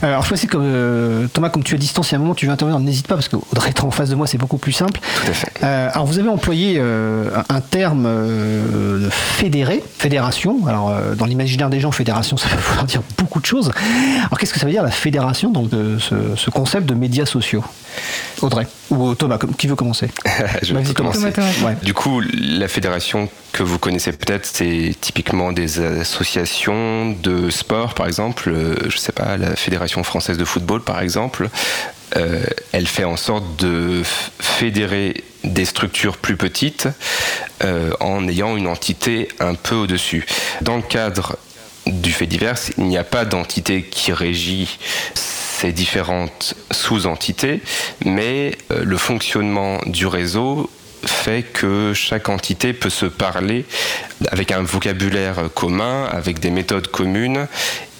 [0.00, 2.46] Alors, je comme euh, Thomas, comme tu as distance, il y a un moment tu
[2.46, 5.00] veux intervenir, n'hésite pas parce qu'Audrey est en face de moi, c'est beaucoup plus simple.
[5.00, 5.52] Tout à fait.
[5.62, 8.08] Euh, alors, vous avez employé euh, un terme
[9.10, 10.66] fédéré, fédération.
[10.66, 13.70] Alors, dans l'imaginaire des gens, fédération, ça peut vouloir dire beaucoup de choses.
[14.18, 17.62] Alors, qu'est-ce que ça veut dire la fédération, donc de ce, concept de médias sociaux?
[18.40, 20.08] Audrey ou Thomas, qui veut commencer
[20.62, 21.32] Je vais commencer.
[21.82, 28.06] Du coup, la fédération que vous connaissez peut-être, c'est typiquement des associations de sport, par
[28.06, 28.52] exemple.
[28.88, 31.48] Je sais pas, la Fédération française de football, par exemple.
[32.16, 34.02] Euh, elle fait en sorte de
[34.40, 36.88] fédérer des structures plus petites
[37.64, 40.26] euh, en ayant une entité un peu au-dessus.
[40.62, 41.36] Dans le cadre
[41.86, 44.78] du fait divers, il n'y a pas d'entité qui régit
[45.60, 47.60] ces différentes sous-entités,
[48.04, 50.70] mais euh, le fonctionnement du réseau
[51.04, 53.64] fait que chaque entité peut se parler
[54.30, 57.48] avec un vocabulaire commun, avec des méthodes communes,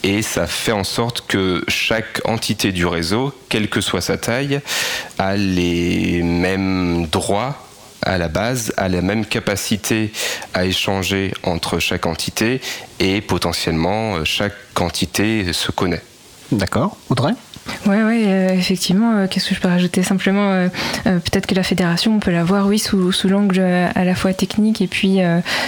[0.04, 4.60] et ça fait en sorte que chaque entité du réseau, quelle que soit sa taille,
[5.18, 7.66] a les mêmes droits
[8.02, 10.12] à la base, a la même capacité
[10.54, 12.60] à échanger entre chaque entité
[13.00, 16.02] et potentiellement chaque entité se connaît.
[16.52, 16.96] D'accord.
[17.10, 17.32] Audrey?
[17.86, 19.16] Oui, ouais, euh, effectivement.
[19.16, 20.02] Euh, qu'est-ce que je peux rajouter?
[20.02, 20.68] Simplement, euh,
[21.04, 24.32] peut-être que la fédération, on peut la voir, oui, sous, sous l'angle à la fois
[24.32, 25.18] technique et puis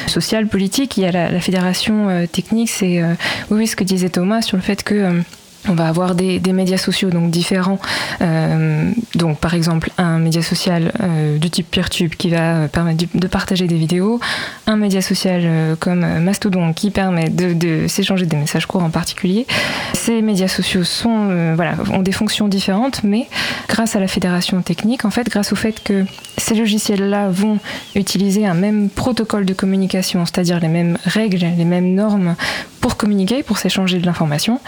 [0.06, 0.96] social, politique.
[0.96, 3.02] Il y a la, la fédération technique, c'est
[3.50, 5.22] oui, ce que disait Thomas sur le fait que
[5.68, 7.78] on va avoir des, médias sociaux donc différents.
[8.20, 13.26] Euh, donc par exemple un média social euh, du type PeerTube qui va permettre de
[13.28, 14.20] partager des vidéos,
[14.66, 19.46] un média social euh, comme Mastodon qui permet de, s'échanger des messages courts en particulier.
[19.94, 23.28] Ces médias sociaux ont des fonctions différentes, mais
[23.68, 26.04] grâce à la fédération technique, en fait, grâce au fait que
[26.36, 27.58] ces logiciels-là vont
[27.94, 32.34] utiliser un même protocole de communication, c'est-à-dire les mêmes règles, les mêmes normes
[32.80, 34.58] pour communiquer, pour s'échanger de l'information,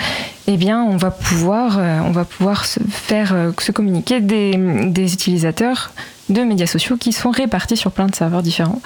[0.49, 4.57] eh bien, on va pouvoir, euh, on va pouvoir se faire euh, se communiquer des,
[4.87, 5.93] des, utilisateurs
[6.31, 8.81] de médias sociaux qui sont répartis sur plein de serveurs différents.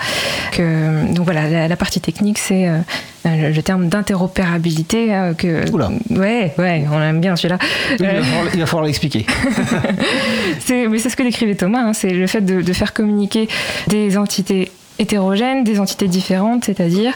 [0.52, 2.80] Que, donc voilà, la, partie technique, c'est euh,
[3.24, 5.08] le, terme d'interopérabilité.
[5.38, 5.90] que, Oula.
[6.10, 7.58] Ouais, ouais, on aime bien celui-là.
[7.98, 9.24] Il va falloir l'expliquer.
[10.68, 13.48] mais c'est ce que décrivait Thomas, hein, c'est le fait de, de faire communiquer
[13.86, 17.12] des entités hétérogènes, des entités différentes, c'est-à-dire,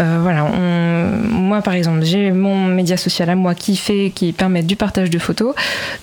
[0.00, 4.62] euh, voilà, moi par exemple, j'ai mon média social à moi qui fait, qui permet
[4.62, 5.54] du partage de photos,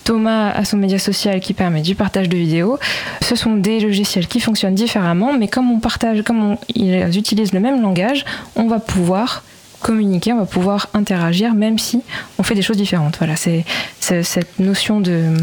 [0.04, 2.80] Thomas a son média social qui permet du partage de vidéos.
[3.22, 7.60] Ce sont des logiciels qui fonctionnent différemment, mais comme on partage, comme ils utilisent le
[7.60, 9.44] même langage, on va pouvoir
[9.82, 12.02] communiquer, on va pouvoir interagir, même si
[12.38, 13.18] on fait des choses différentes.
[13.18, 13.66] Voilà, c'est
[14.00, 15.36] cette notion de,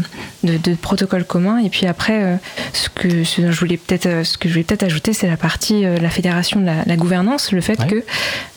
[0.43, 1.59] de, protocole commun.
[1.59, 2.35] Et puis après, euh,
[2.73, 5.85] ce que je voulais peut-être, euh, ce que je voulais peut-être ajouter, c'est la partie
[5.85, 8.03] euh, la fédération de la, gouvernance, le fait que,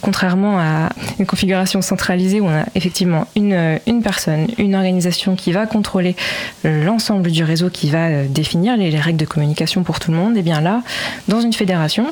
[0.01, 5.53] contrairement à une configuration centralisée où on a effectivement une, une personne, une organisation qui
[5.53, 6.17] va contrôler
[6.65, 10.37] l'ensemble du réseau, qui va définir les, les, règles de communication pour tout le monde,
[10.37, 10.83] et bien là,
[11.29, 12.07] dans une fédération,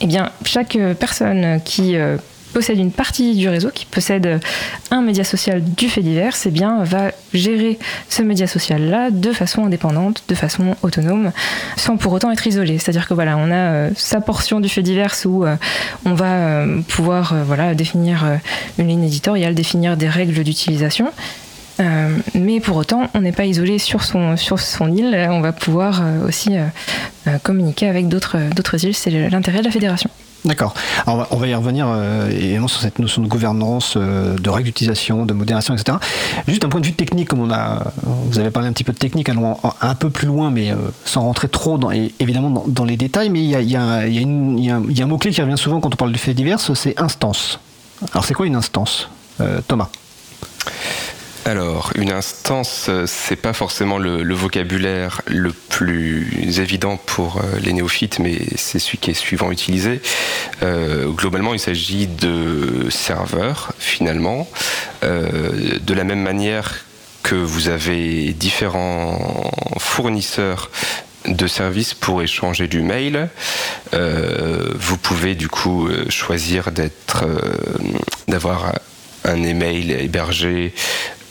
[0.00, 1.96] et bien chaque personne qui
[2.52, 4.40] possède une partie du réseau, qui possède
[4.90, 9.64] un média social du fait divers, c'est bien, va gérer ce média social-là de façon
[9.64, 11.32] indépendante, de façon autonome,
[11.76, 12.78] sans pour autant être isolé.
[12.78, 15.56] C'est-à-dire que voilà, on a euh, sa portion du fait divers où euh,
[16.04, 18.24] on va euh, pouvoir voilà, définir
[18.78, 21.10] une ligne éditoriale, définir des règles d'utilisation.
[22.34, 26.02] mais pour autant, on n'est pas isolé sur son, sur son île, on va pouvoir
[26.26, 26.56] aussi
[27.42, 30.10] communiquer avec d'autres îles, c'est l'intérêt de la fédération.
[30.44, 30.72] D'accord.
[31.06, 34.66] Alors, on va- y revenir euh, évidemment sur cette notion de gouvernance, euh, de règles
[34.66, 35.98] d'utilisation, de modération, etc.
[36.46, 38.92] Juste d'un point de vue technique, comme on a, vous avez parlé un petit peu
[38.92, 42.84] de technique, allons un peu plus loin, mais euh, sans rentrer trop dans, évidemment dans,
[42.84, 43.30] les détails.
[43.30, 45.96] Mais il y a, y a- y a un, mot-clé qui revient souvent quand on
[45.96, 47.58] parle de faits divers, c'est instance.
[48.12, 49.08] Alors, c'est quoi une instance
[49.66, 49.88] Thomas?
[51.48, 57.72] Alors, une instance, euh, c'est pas forcément le, vocabulaire le plus évident pour euh, les
[57.72, 60.02] néophytes, mais c'est celui qui est suivant utilisé.
[60.62, 64.46] Euh, globalement, il s'agit de serveurs, finalement,
[65.02, 66.84] de la même manière
[67.22, 70.70] que vous avez différents fournisseurs
[71.26, 73.30] de services pour échanger du mail.
[73.92, 77.24] Vous pouvez du coup choisir d'être,
[78.26, 78.72] d'avoir
[79.24, 80.74] un email hébergé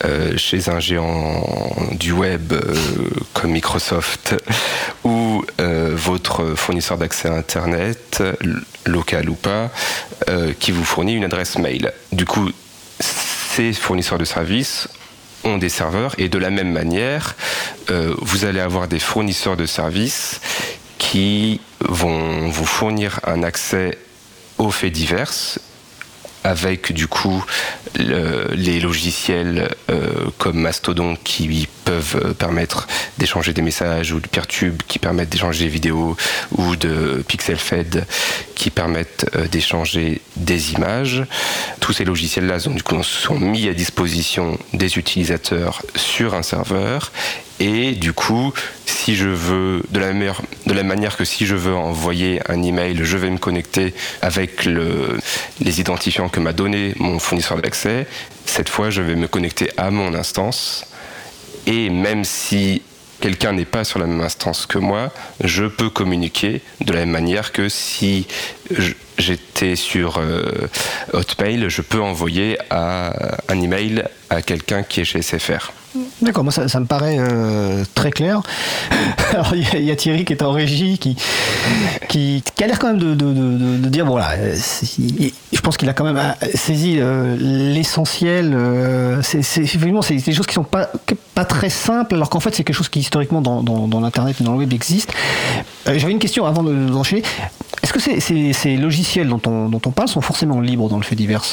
[0.06, 1.44] euh, chez un géant
[1.94, 2.76] du web euh,
[3.34, 4.36] comme Microsoft
[5.04, 8.22] ou euh, votre fournisseur d'accès à Internet,
[8.86, 9.72] local ou pas,
[10.60, 11.94] qui vous fournit une adresse mail.
[12.12, 12.52] Du coup,
[13.00, 14.88] ces fournisseurs de services
[15.44, 17.36] ont des serveurs et de la même manière,
[17.90, 20.42] vous allez avoir des fournisseurs de services
[20.98, 23.98] qui vont vous fournir un accès
[24.58, 25.60] aux faits divers
[26.48, 27.44] avec du coup
[28.00, 34.28] le- les logiciels euh, comme Mastodon qui peuvent euh, permettre d'échanger des messages ou de
[34.28, 36.16] Peertube qui permettent d'échanger des vidéos
[36.58, 38.06] ou de PixelFed
[38.56, 41.24] qui permettent euh, d'échanger des images.
[41.80, 47.12] Tous ces logiciels-là sont, sont mis à disposition des utilisateurs sur un serveur
[47.60, 48.54] et du coup,
[48.86, 52.62] si je veux, de la, meilleure- de la manière que si je veux envoyer un
[52.62, 55.18] email, je vais me connecter avec le-
[55.62, 58.06] les identifiants que m'a donné mon fournisseur d'accès.
[58.46, 60.86] Cette fois, je vais me connecter à mon instance.
[61.66, 62.82] Et même si
[63.20, 65.12] quelqu'un n'est pas sur la même instance que moi,
[65.44, 68.28] je peux communiquer de la même manière que si
[68.70, 70.44] je- j'étais sur euh,
[71.14, 75.72] Hotmail, je peux envoyer à- un email à quelqu'un qui est chez SFR.
[76.22, 78.42] D'accord, moi ça, me paraît euh, très clair.
[79.34, 81.16] Alors il y, a- Thierry qui est en régie, qui,
[82.08, 86.18] qui, a l'air quand même de, dire, bon voilà, je pense qu'il a quand même
[86.18, 87.00] euh, saisi
[87.40, 88.56] l'essentiel.
[89.24, 90.90] c'est effectivement, c'est des choses qui sont pas,
[91.34, 94.44] pas très simples, alors qu'en fait c'est quelque chose qui historiquement dans, dans- l'Internet et
[94.44, 95.12] dans le web existe.
[95.86, 97.24] J'avais une question avant de- d'enchaîner.
[97.84, 100.98] Est-ce que ces, ces- ces logiciels dont on, dont on parle sont forcément libres dans
[100.98, 101.44] le fait divers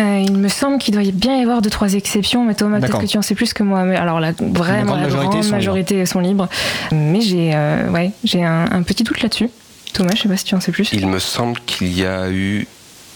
[0.00, 2.80] Euh, il me semble qu'il doit y bien y avoir deux trois exceptions, mais Thomas,
[2.80, 3.84] peut-être que tu en sais plus que moi.
[3.84, 6.48] Mais alors la vraiment grande la majorité grande sont majorité sont libres.
[6.92, 9.50] Mais j'ai euh, ouais j'ai un, un petit doute là-dessus.
[9.92, 10.88] Thomas, je sais pas si tu en sais plus.
[10.92, 12.66] Il me semble qu'il y a eu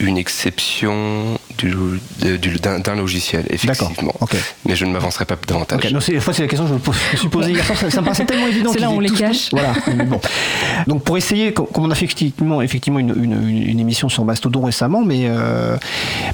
[0.01, 1.75] une exception du-
[2.21, 4.15] de- du- d'un logiciel, effectivement.
[4.65, 5.85] Mais je ne m'avancerai pas davantage.
[5.85, 7.29] Ok, non, c'est, des fois, c'est la question que je me pose- je me suis
[7.29, 7.79] posée hier soir.
[7.79, 8.71] Ça, ça me paraissait tellement évident.
[8.73, 9.49] C'est là où on les cache.
[9.51, 9.73] Voilà.
[10.07, 10.21] bon.
[10.87, 14.09] Donc, pour essayer, com- comme on a fait effectivement, effectivement une, une- une- une émission
[14.09, 15.77] sur Mastodon récemment, mais euh,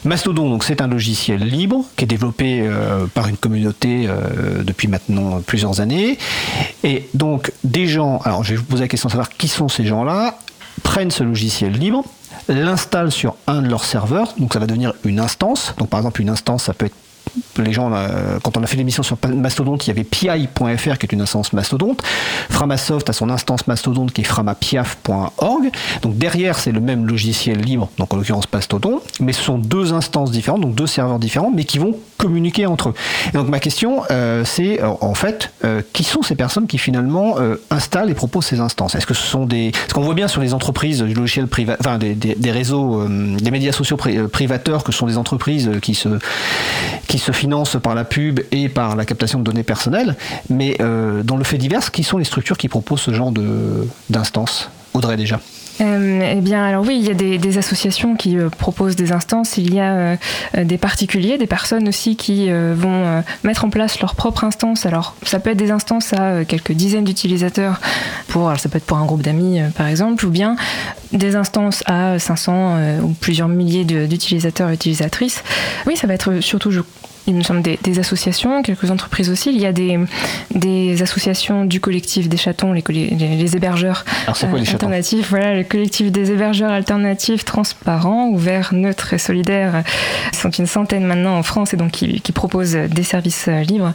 [0.04, 4.88] Mastodon, donc c'est un logiciel libre qui est développé euh, par une communauté euh, depuis
[4.88, 6.18] maintenant plusieurs années.
[6.82, 9.68] Et donc, des gens, alors je vais vous poser la question de savoir qui sont
[9.68, 10.36] ces gens-là,
[10.82, 12.04] prennent ce logiciel libre,
[12.48, 15.74] l'installent sur un de leurs serveurs, donc ça va devenir une instance.
[15.78, 16.94] Donc, par exemple, une instance, ça peut être
[17.58, 21.06] les gens, euh, quand on a fait l'émission sur Mastodonte, il y avait pi.fr qui
[21.06, 22.02] est une instance Mastodonte.
[22.50, 25.70] Framasoft a son instance Mastodonte qui est framapiaf.org.
[26.02, 29.92] Donc derrière, c'est le même logiciel libre, donc en l'occurrence Mastodon, mais ce sont deux
[29.92, 32.94] instances différentes, donc deux serveurs différents, mais qui vont communiquer entre eux.
[33.32, 35.52] Et donc ma question, euh, c'est euh, en fait,
[35.92, 37.36] qui sont ces personnes qui finalement
[37.70, 38.94] installent et proposent ces instances?
[38.94, 39.70] Est-ce que ce sont des...
[39.72, 43.50] Parce qu'on voit bien sur les entreprises du logiciel privat, enfin des, des- réseaux, des
[43.50, 46.08] médias sociaux pri- privateurs, que ce sont des entreprises qui se,
[47.18, 50.16] se financent par la pub et par la captation de données personnelles.
[50.50, 53.32] Mais euh, dans le fait divers, qui sont les structures qui proposent ce genre
[54.08, 55.40] d'instances Audrey déjà?
[55.80, 59.56] Euh, eh bien, alors oui, il y a des, associations qui euh, proposent des instances.
[59.56, 60.16] Il y a euh,
[60.64, 64.86] des particuliers, des personnes aussi qui vont mettre en place leur propre instance.
[64.86, 67.80] Alors, ça peut être des instances à quelques dizaines d'utilisateurs.
[68.28, 70.56] Pour, alors ça peut être pour un groupe d'amis, par exemple, ou bien
[71.14, 75.42] des instances à 500 euh, ou plusieurs milliers d'utilisateurs et utilisatrices.
[75.86, 76.70] Oui, ça va être surtout,
[77.26, 79.50] il me semble, des, des associations, quelques entreprises aussi.
[79.54, 79.98] Il y a des,
[80.54, 85.30] des associations du collectif des chatons, les, les, les hébergeurs Alors quoi les euh, alternatifs?
[85.30, 89.82] Voilà, le collectif des hébergeurs alternatifs, transparents, ouverts, neutres et solidaires.
[90.32, 93.62] Ils sont une centaine maintenant en France et donc qui, qui proposent des services euh,
[93.62, 93.92] libres.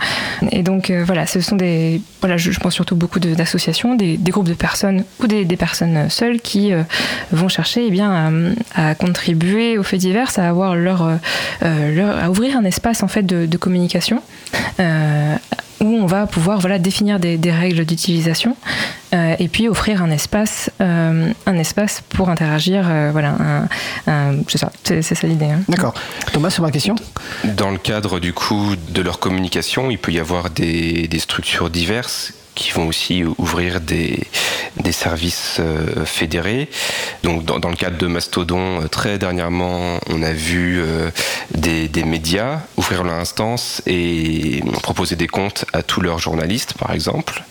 [0.52, 3.96] Et donc euh, voilà, ce sont des, voilà, je, je pense surtout beaucoup de- d'associations,
[3.96, 6.84] des, des groupes de personnes ou des, des personnes seules qui euh,
[7.32, 8.12] vont chercher eh bien
[8.76, 11.04] à, à contribuer aux faits divers, à avoir leur,
[11.64, 14.22] euh, leur- à ouvrir un espace en fait de, de communication.
[14.80, 15.36] euh,
[15.82, 18.58] où on va pouvoir voilà, définir des, des règles d'utilisation
[19.14, 22.86] euh, et puis offrir un espace, euh, un espace pour interagir.
[22.86, 23.68] euh, voilà, un-
[24.12, 25.46] un- c'est ça, c'est c'est ça l'idée.
[25.46, 25.62] hein.
[25.70, 25.94] D'accord.
[26.34, 26.96] Thomas, sur ma question?
[27.46, 31.70] Dans le cadre du coup de leur communication, il peut y avoir des, des structures
[31.70, 34.20] diverses qui vont aussi ouvrir des,
[34.84, 36.70] des services euh, fédérés.
[37.24, 41.10] Donc dans, le cadre de Mastodon, euh, très dernièrement, on a vu euh,
[41.56, 46.92] des, des médias ouvrir leur instance et proposer des comptes à tous leurs journalistes, par
[46.92, 47.44] exemple.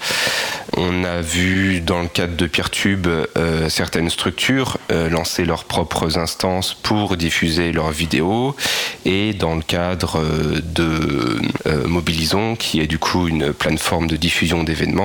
[0.77, 3.09] On a vu dans le cadre de Peertube
[3.69, 8.55] certaines structures lancer leurs propres instances pour diffuser leurs vidéos
[9.07, 10.23] et dans le cadre
[10.63, 11.41] de
[11.87, 14.98] Mobilisons qui est du coup une plateforme de diffusion d'événements,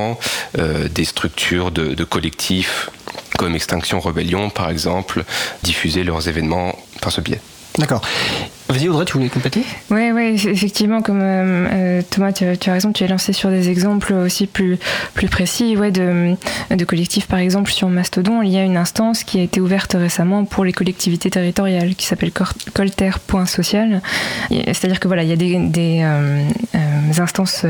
[0.58, 2.90] euh, des structures de, de collectifs
[3.38, 5.24] comme Extinction Rebellion par exemple,
[5.64, 7.42] diffuser leurs événements par ce biais.
[7.78, 8.02] D'accord.
[8.74, 9.64] Vas-y Audrey, tu voulais compléter?
[9.92, 13.08] Ouais, ouais, eff- effectivement, comme euh, euh, Thomas, tu, as- tu as raison, tu es
[13.08, 14.80] lancé sur des exemples aussi plus,
[15.14, 16.34] plus précis, ouais, de,
[16.76, 17.28] de collectifs.
[17.28, 20.66] Par exemple, sur Mastodon, il y a une instance qui a été ouverte récemment pour
[20.66, 22.32] les collectivités territoriales, qui s'appelle
[22.74, 24.02] colter.social.
[24.50, 26.42] C'est-à-dire que voilà, il y a des, des, euh,
[27.20, 27.66] instances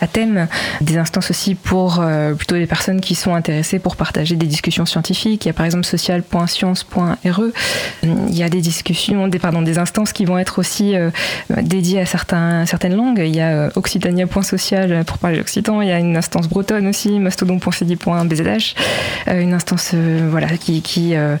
[0.00, 0.48] à thème,
[0.80, 2.02] des instances aussi pour
[2.38, 5.44] plutôt des personnes qui sont intéressées pour partager des discussions scientifiques.
[5.44, 7.40] Il y a par exemple social.science.re.
[8.02, 11.10] Il y a des discussions, des, pardon, des instances qui vont être aussi euh,
[11.50, 13.22] dédiées à certaines langues.
[13.24, 15.80] Il y a euh, occitania.social pour parler l'occitan.
[15.82, 18.74] Il y a une instance bretonne aussi, mastodon.cd.bzh.
[19.28, 21.36] Euh, une instance euh, voilà, qui, euh,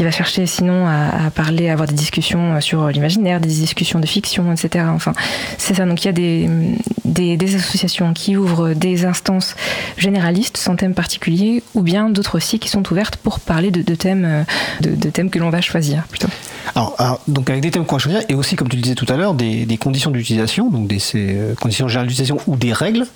[0.00, 4.06] va chercher sinon à, parler, à avoir des discussions euh, sur l'imaginaire, des discussions de
[4.06, 4.86] fiction, etc.
[4.92, 5.12] Enfin,
[5.58, 5.86] c'est ça.
[5.86, 9.56] Donc il y a des, associations qui ouvrent des instances
[9.96, 14.24] généralistes sans thème particulier, ou bien d'autres aussi qui sont ouvertes pour parler de, thèmes,
[14.24, 14.44] euh,
[14.80, 16.28] de thèmes que l'on va choisir plutôt.
[16.74, 19.06] Alors, donc avec des thèmes qu'on va choisir et aussi, comme tu le disais tout
[19.08, 23.06] à l'heure, des, conditions d'utilisation, donc des euh, conditions générales d'utilisation ou des règles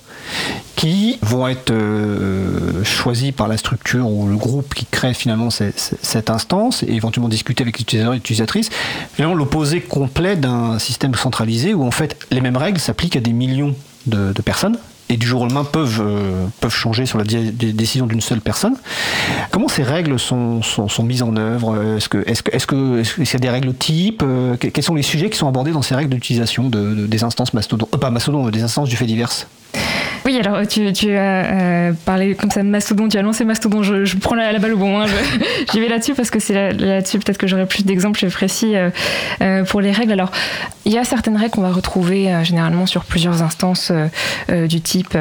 [0.75, 6.29] qui vont être euh, choisies par la structure ou le groupe qui crée finalement cette
[6.29, 8.69] instance et éventuellement discuter avec l'utilisateur et l'utilisatrice.
[9.13, 13.33] Finalement, l'opposé complet d'un système centralisé où en fait les mêmes règles s'appliquent à des
[13.33, 13.75] millions
[14.07, 14.77] de personnes
[15.09, 18.75] et du jour au lendemain peuvent, euh, peuvent changer sur la décisions d'une seule personne.
[19.51, 21.95] Comment ces règles sont, sont, mises en œuvre?
[21.97, 24.23] Est-ce que est-ce que est-ce qu'il y a des règles types?
[24.25, 27.05] Euh, que- Quels sont les sujets qui sont abordés dans ces règles d'utilisation de, de-
[27.07, 29.29] des instances Mastodon euh, Pas Mastodon, des instances du fait divers?
[30.25, 33.83] Oui, alors tu, tu as euh, parlé comme ça de Mastodon, tu as lancé Mastodon,
[33.83, 35.05] je, je prends la, la balle au bon, hein,
[35.71, 38.89] j'y vais là-dessus parce que c'est là- là-dessus peut-être que j'aurai plus d'exemples précis euh,
[39.41, 40.13] euh, pour les règles.
[40.13, 40.31] Alors,
[40.85, 44.07] il y a certaines règles qu'on va retrouver euh, généralement sur plusieurs instances euh,
[44.49, 45.15] euh, du type...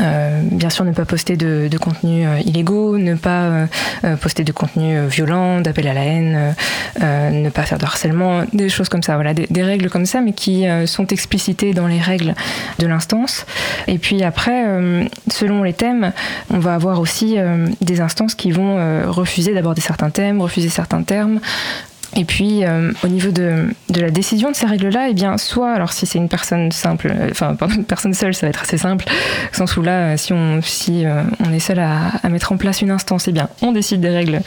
[0.00, 3.66] euh, bien sûr, ne pas poster de, de contenus euh, illégaux, ne pas euh,
[4.04, 6.54] euh, poster de contenus euh, violents, d'appel à la haine,
[7.02, 9.14] euh, ne pas faire de harcèlement, des choses comme ça.
[9.14, 12.34] Voilà, des, des règles comme ça, mais qui sont explicitées dans les règles
[12.78, 13.46] de l'instance.
[13.86, 14.64] Et puis après,
[15.30, 16.12] selon les thèmes,
[16.50, 17.36] on va avoir aussi
[17.80, 18.76] des instances qui vont
[19.10, 21.40] refuser d'aborder certains thèmes, refuser certains termes.
[22.16, 25.72] Et puis, euh, au niveau de, de la décision de ces règles-là, eh bien, soit,
[25.72, 28.78] alors si c'est une personne simple, euh, enfin, une personne seule, ça va être assez
[28.78, 29.04] simple,
[29.52, 31.04] au sens où là, euh, si on, si,
[31.44, 34.08] on est seul à, à mettre en place une instance, eh bien, on décide des
[34.08, 34.40] règles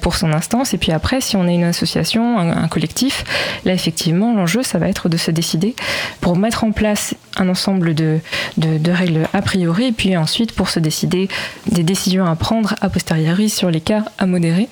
[0.00, 0.74] pour son instance.
[0.74, 3.24] Et puis après, si on est une association, un, collectif,
[3.64, 5.76] là, effectivement, l'enjeu, ça va être de se décider
[6.20, 8.18] pour mettre en place un ensemble de,
[8.56, 11.28] de, règles a priori, et puis ensuite pour se décider
[11.70, 14.68] des décisions à prendre a posteriori sur les cas à modérer.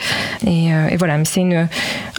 [0.47, 1.69] Et, et voilà, mais c'est une,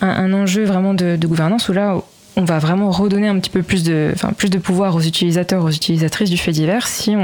[0.01, 1.97] un, un enjeu vraiment de, gouvernance où là,
[2.37, 5.63] on va vraiment redonner un petit peu plus de, enfin, plus de pouvoir aux utilisateurs,
[5.63, 7.15] aux utilisatrices du fait divers si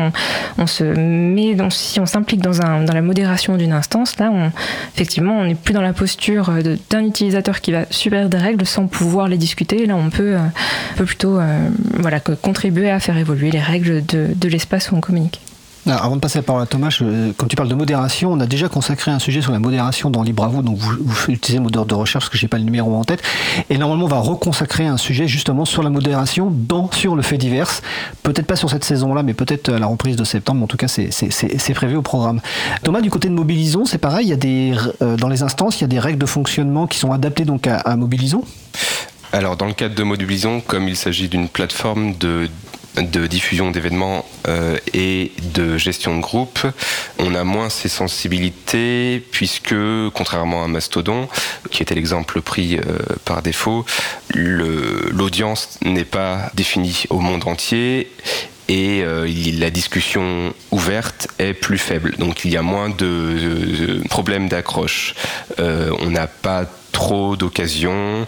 [0.57, 4.17] on, se met, dans, si on s'implique dans, dans la modération d'une instance.
[4.19, 4.31] Là,
[4.95, 6.51] effectivement, on n'est plus dans la posture
[6.89, 9.85] d'un utilisateur qui va subir des règles sans pouvoir les discuter.
[9.85, 10.39] Là, on peut, euh,
[10.95, 11.67] peut plutôt euh,
[11.99, 15.41] voilà, contribuer à faire évoluer les règles de, de l'espace où on communique.
[15.87, 18.45] Avant de passer la parole à Thomas, je- comme tu parles de modération, on a
[18.45, 21.95] déjà consacré un sujet sur la modération dans vous, donc vous, vous utilisez moteur de
[21.95, 23.23] recherche parce que j'ai pas le numéro en tête.
[23.71, 27.37] Et normalement, on va reconsacrer un sujet justement sur la modération dans, sur le fait
[27.39, 27.67] divers.
[28.21, 30.59] Peut-être pas sur cette saison-là, mais peut-être à la reprise de septembre.
[30.59, 32.41] Mais en tout cas, c'est prévu au programme.
[32.83, 34.27] Thomas, du côté de Mobilisons, c'est pareil.
[34.27, 36.85] Il y a des, euh, dans les instances, il y a des règles de fonctionnement
[36.85, 38.43] qui sont adaptées donc à, à Mobilisons?
[39.33, 42.49] Alors, dans le cadre de Mobilisons, comme il s'agit d'une plateforme de,
[42.97, 46.59] de diffusion d'événements euh, et de gestion de groupe,
[47.19, 49.75] on a moins ces sensibilités puisque,
[50.13, 51.27] contrairement à Mastodon,
[51.69, 53.85] qui était l'exemple pris euh, par défaut,
[54.33, 58.11] l'audience n'est pas définie au monde entier
[58.67, 59.27] et euh,
[59.57, 62.15] la discussion ouverte est plus faible.
[62.17, 65.15] Donc il y a moins de, de problèmes d'accroche.
[65.57, 68.27] On n'a pas trop d'occasions.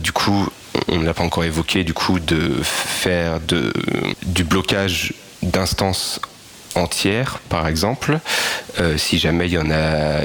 [0.00, 0.48] Du coup,
[0.88, 3.40] on ne l'a pas encore évoqué, du coup, de faire
[4.22, 6.20] du blocage d'instances
[6.74, 8.18] entière, par exemple,
[8.80, 10.22] euh, si jamais il y en a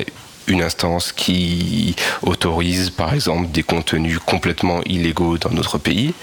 [0.48, 6.13] une instance qui autorise par exemple des contenus complètement illégaux dans notre pays.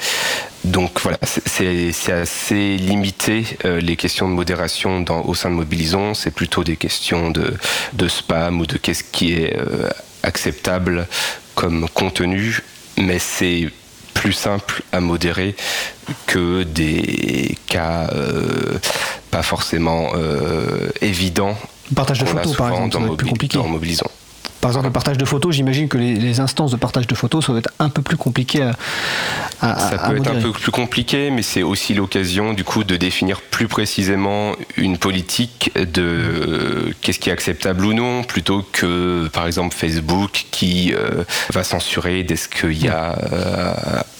[0.64, 6.32] Donc voilà, c'est assez limité euh, les questions de modération au sein de Mobilisons, c'est
[6.32, 7.54] plutôt des questions de,
[7.92, 9.88] de, spam ou de qu'est-ce qui est euh,
[10.24, 11.06] acceptable
[11.54, 12.58] comme contenu,
[12.98, 13.70] mais c'est
[14.26, 15.54] plus simple à modérer
[16.26, 18.76] que des cas euh,
[19.30, 21.56] pas forcément euh, évidents.
[21.94, 23.56] Partage de photos, par exemple, ça plus compliqué.
[23.56, 24.10] Dans Mobilisons.
[24.66, 27.52] Par exemple, le partage de photos, j'imagine que les, instances de partage de photos, ça
[27.52, 28.74] va être un peu plus compliqué à,
[29.60, 32.96] à Ça peut être un peu plus compliqué, mais c'est aussi l'occasion, du coup, de
[32.96, 39.46] définir plus précisément une politique de qu'est-ce qui est acceptable ou non, plutôt que, par
[39.46, 43.72] exemple, Facebook qui euh, va censurer dès qu'il y a euh,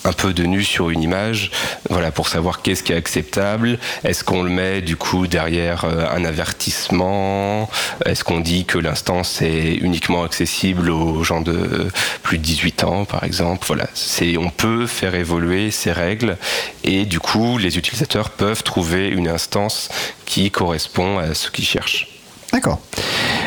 [0.05, 1.51] un peu de nu sur une image,
[1.91, 3.81] voilà, pour savoir qu'est-ce qui est acceptable.
[4.05, 7.69] Est-ce qu'on le met, du coup, derrière euh, un avertissement?
[8.05, 11.89] Est-ce qu'on dit que l'instance est uniquement acceptable accessible aux gens de
[12.23, 13.65] plus de 18 ans, par exemple.
[13.67, 16.37] Voilà, c'est on peut faire évoluer ces règles
[16.85, 19.89] et du coup, les utilisateurs peuvent trouver une instance
[20.27, 22.09] qui correspond à ce qu'ils cherchent.
[22.53, 22.81] D'accord.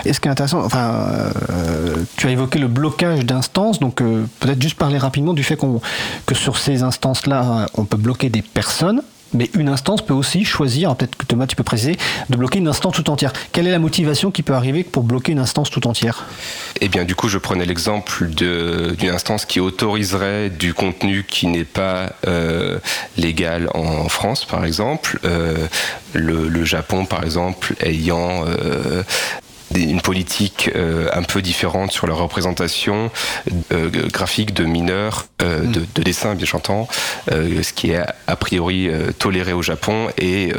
[0.04, 4.26] Et ce qui est intéressant, enfin, euh, tu as évoqué le blocage d'instances, donc euh,
[4.40, 5.82] peut-être juste parler rapidement du fait qu'on,
[6.26, 9.04] que sur ces instances-là, on peut bloquer des personnes,
[9.34, 11.98] mais une instance peut aussi choisir, peut-être que Thomas tu peux préciser,
[12.30, 13.34] de bloquer une instance tout entière.
[13.52, 16.26] Quelle est la motivation qui peut arriver pour bloquer une instance tout entière?
[16.82, 21.64] Eh bien du coup je prenais l'exemple d'une instance qui autoriserait du contenu qui n'est
[21.64, 22.80] pas euh,
[23.18, 25.20] légal en France par exemple.
[25.26, 25.68] Euh,
[26.14, 29.04] le, Japon par exemple ayant euh,
[29.76, 33.12] une politique euh, un peu différente sur la représentation
[33.72, 35.72] euh, graphique de mineurs, euh, mm.
[35.72, 36.88] de, de, dessins, bien j'entends,
[37.30, 38.90] ce qui est a priori
[39.20, 40.52] toléré au Japon et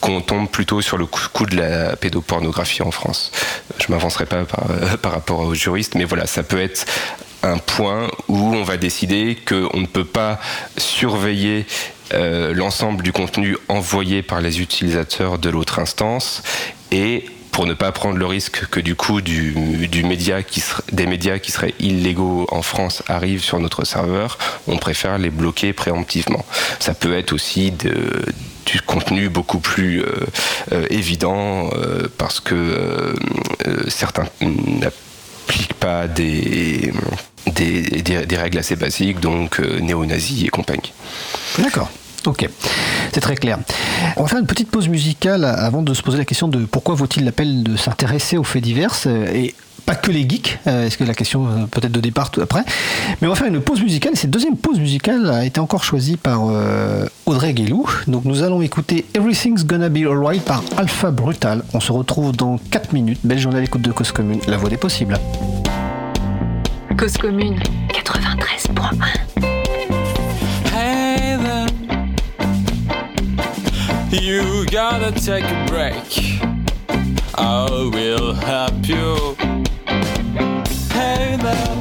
[0.00, 3.30] qu'on tombe plutôt sur le coup de la pédopornographie en France.
[3.78, 4.66] Je m'avancerai pas par,
[4.98, 6.86] par, rapport aux juristes, mais voilà, ça peut être
[7.44, 10.40] un point où on va décider qu'on ne peut pas
[10.76, 11.66] surveiller
[12.10, 16.42] l'ensemble du contenu envoyé par les utilisateurs de l'autre instance
[16.90, 19.54] et pour ne pas prendre le risque que du coup du,
[20.04, 20.38] média
[20.90, 25.72] des médias qui seraient illégaux en France arrivent sur notre serveur, on préfère les bloquer
[25.72, 26.44] préemptivement.
[26.80, 30.06] Ça peut être aussi du contenu beaucoup plus euh,
[30.72, 33.14] euh, évident euh, parce que
[33.88, 36.92] certains n'appliquent pas des,
[37.46, 40.92] des, des, règles assez basiques, donc néo-nazis et compagnie.
[41.58, 41.90] D'accord.
[42.26, 42.48] Ok,
[43.12, 43.58] c'est très clair.
[44.16, 46.94] On va faire une petite pause musicale avant de se poser la question de pourquoi
[46.94, 49.54] vaut-il l'appel de s'intéresser aux faits divers et
[49.86, 52.64] pas que les geeks, euh, est-ce que la question euh, peut-être de départ après
[53.20, 55.82] Mais on va faire une pause musicale, et cette deuxième pause musicale a été encore
[55.82, 57.88] choisie par euh, Audrey Guélou.
[58.06, 61.64] Donc nous allons écouter Everything's Gonna Be Alright par Alpha Brutal.
[61.74, 63.18] On se retrouve dans 4 minutes.
[63.24, 65.18] Belle journée à l'écoute de Cause Commune, la voix des possibles.
[66.96, 67.58] Cause Commune
[67.92, 69.51] 93.1
[74.12, 76.04] You gotta take a break.
[77.34, 79.34] I will help you.
[80.92, 81.76] Hey there.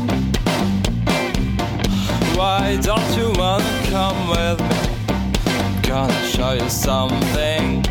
[2.38, 5.82] Why don't you wanna come with me?
[5.82, 7.84] Gonna show you something.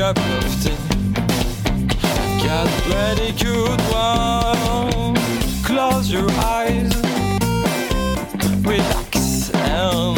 [0.00, 0.14] Of.
[2.44, 5.16] Got ready, good one.
[5.64, 6.94] Close your eyes,
[8.64, 10.17] relax and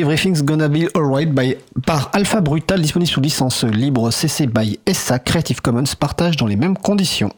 [0.00, 5.18] Everything's Gonna Be Alright by, par Alpha Brutal, disponible sous licence libre CC by SA
[5.18, 7.32] Creative Commons, partage dans les mêmes conditions.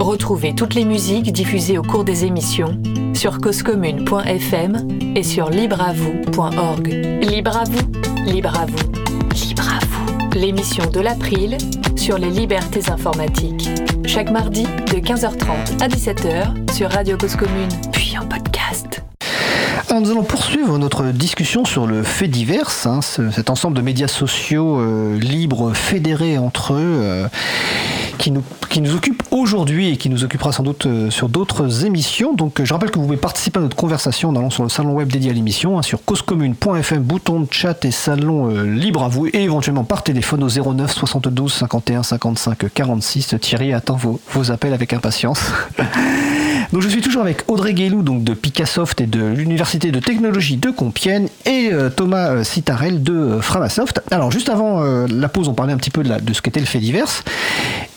[0.00, 2.80] Retrouvez toutes les musiques diffusées au cours des émissions
[3.14, 6.88] sur causecommune.fm et sur libreavoue.org.
[7.22, 7.92] Libre à vous,
[8.26, 8.92] libre à vous,
[9.46, 10.38] libre à vous.
[10.38, 11.56] L'émission de l'April
[11.96, 13.68] sur les libertés informatiques.
[14.06, 18.53] Chaque mardi de 15h30 à 17h sur Radio Cause Commune, puis en podcast.
[20.00, 24.08] Nous allons poursuivre notre discussion sur le fait divers, hein, ce- cet ensemble de médias
[24.08, 27.28] sociaux euh, libres, fédérés entre eux, euh,
[28.18, 32.34] qui, nous, qui occupe aujourd'hui et qui nous occupera sans doute euh, sur d'autres émissions.
[32.34, 34.92] Donc je rappelle que vous pouvez participer à notre conversation en allant sur le salon
[34.94, 39.26] web dédié à l'émission, hein, sur causecommune.fm, bouton de chat et salon libre à vous,
[39.28, 43.36] et éventuellement par téléphone au 09 72 51 55 46.
[43.40, 45.40] Thierry attend vos appels avec impatience.
[46.74, 50.56] Donc je suis toujours avec Audrey Guélou donc de Picassoft et de l'Université de technologie
[50.56, 54.02] de Compiègne et euh, Thomas euh, Citarel de euh, Framasoft.
[54.10, 56.80] Alors juste avant la pause, on parlait un petit peu de, ce qu'était le fait
[56.80, 57.22] divers.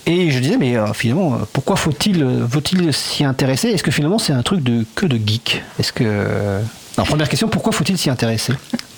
[0.05, 3.69] Et je disais, mais finalement, pourquoi faut-il faut-il s'y intéresser?
[3.69, 5.63] Est-ce que finalement c'est un truc de que de geek?
[5.79, 6.61] Est-ce que
[6.97, 8.53] première question, pourquoi faut-il s'y intéresser?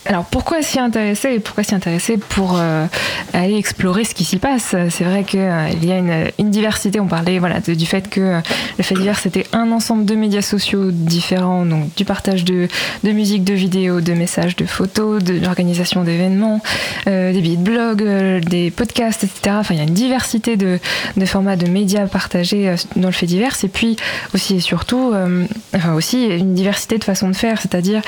[0.06, 2.86] Alors pourquoi s'y intéresser et pourquoi s'y intéresser pour euh,
[3.34, 4.76] aller explorer ce qui s'y passe?
[4.90, 8.40] C'est vrai qu'il y a une, diversité, on parlait voilà, du fait que euh,
[8.78, 12.68] le fait divers c'était un ensemble de médias sociaux différents, donc du partage de,
[13.04, 16.62] musique, de vidéos, de messages, de photos, de l'organisation d'événements,
[17.08, 19.58] euh, des billets de blog, euh, des podcasts, etc.
[19.60, 20.80] Enfin il y a une diversité de,
[21.26, 23.56] formats de médias partagés euh, dans le fait divers.
[23.64, 23.98] Et puis
[24.34, 25.46] aussi et surtout euh,
[25.76, 28.02] enfin aussi une diversité de façons de faire, c'est-à-dire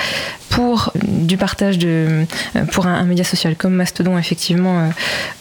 [0.50, 2.26] pour du partage euh,
[2.72, 4.90] pour un, média social comme Mastodon effectivement euh,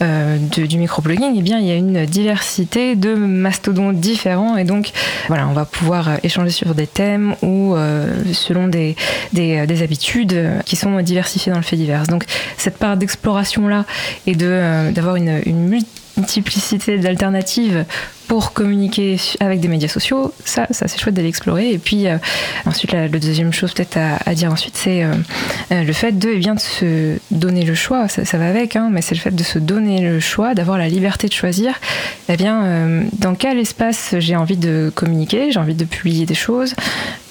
[0.03, 4.57] euh, du microblogging eh bien il y a une diversité de mastodons différents.
[4.57, 4.91] Et donc
[5.28, 7.74] voilà on va pouvoir échanger sur des thèmes ou
[8.32, 8.97] selon des,
[9.32, 12.05] des, des habitudes qui sont diversifiées dans le fait divers.
[12.05, 12.24] Donc
[12.57, 13.84] cette part d'exploration là
[14.26, 15.41] et de d'avoir une
[16.16, 17.84] multiplicité d'alternatives
[18.31, 21.72] pour communiquer avec des médias sociaux, ça, ça c'est chouette d'aller explorer.
[21.72, 22.16] Et puis euh,
[22.64, 25.14] ensuite, la, deuxième chose peut-être à, dire ensuite, c'est euh,
[25.72, 28.07] euh, le fait de, eh bien, de se donner le choix.
[28.07, 30.78] Ça, ça va avec, hein, mais c'est le fait de se donner le choix, d'avoir
[30.78, 31.74] la liberté de choisir.
[32.28, 36.76] Eh bien, dans quel espace j'ai envie de communiquer, j'ai envie de publier des choses.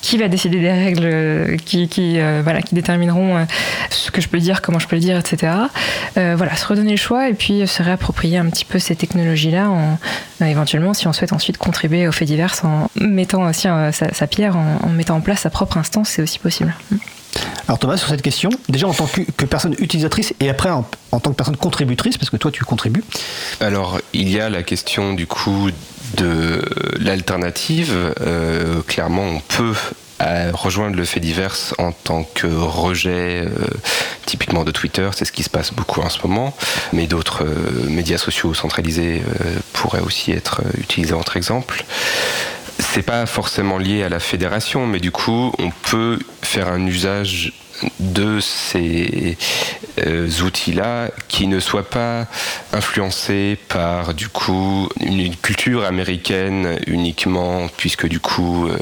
[0.01, 3.45] Qui va décider des règles qui, voilà, qui détermineront
[3.89, 5.53] ce que je peux dire, comment je peux le dire, etc.
[6.15, 9.97] Voilà, se redonner le choix et puis se réapproprier un petit peu ces technologies-là en,
[10.41, 10.45] euh,
[10.93, 14.55] si on souhaite ensuite contribuer au fait divers en mettant aussi euh, sa, sa pierre,
[14.57, 16.73] en, en mettant en place sa propre instance, c'est aussi possible.
[17.67, 20.85] Alors Thomas, sur cette question, déjà en tant que, que personne utilisatrice et après en,
[21.11, 23.03] en tant que personne contributrice, parce que toi tu contribues,
[23.59, 25.69] Alors, il y a la question du coup
[26.17, 26.61] de
[26.99, 27.93] l'alternative.
[28.21, 29.75] Euh, clairement, on peut
[30.21, 33.49] euh, rejoindre le fait divers en tant que rejet euh,
[34.25, 36.55] typiquement de Twitter, c'est ce qui se passe beaucoup en ce moment,
[36.93, 41.83] mais d'autres euh, médias sociaux centralisés euh, pourraient aussi être utilisés entre exemples.
[42.79, 47.53] C'est pas forcément lié à la fédération, mais du coup, on peut faire un usage
[47.99, 49.37] de ces
[50.05, 52.27] euh, outils-là qui ne soient pas
[52.73, 58.77] influencés par du coup une culture américaine uniquement, puisque du coup euh,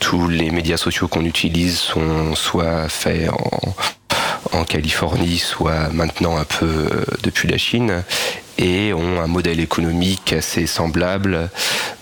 [0.00, 3.74] tous les médias sociaux qu'on utilise sont soit faits en,
[4.66, 8.02] Californie, soit maintenant un peu euh, depuis la Chine,
[8.56, 11.50] et ont un modèle économique assez semblable.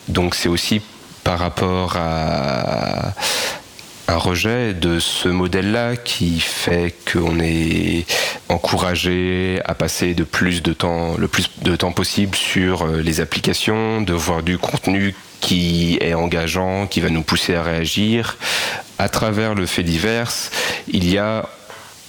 [0.08, 0.80] Donc c'est aussi
[1.24, 3.14] par rapport à
[4.12, 8.04] un rejet de ce modèle-là qui fait qu'on est
[8.50, 13.20] encouragé à passer de plus de temps, le plus de temps possible sur euh, les
[13.20, 18.36] applications, de voir du contenu qui est engageant, qui va nous pousser à réagir.
[18.98, 20.30] À travers le fait divers,
[20.88, 21.48] il y a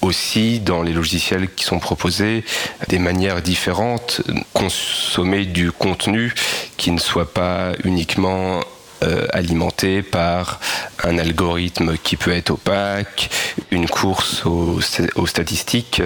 [0.02, 2.44] aussi dans les logiciels qui sont proposés
[2.90, 6.34] des manières différentes consommer du contenu
[6.76, 8.60] qui ne soit pas uniquement
[9.04, 10.60] euh, alimenté par
[11.04, 13.30] un algorithme qui peut être opaque,
[13.72, 14.80] une course aux,
[15.26, 16.02] statistiques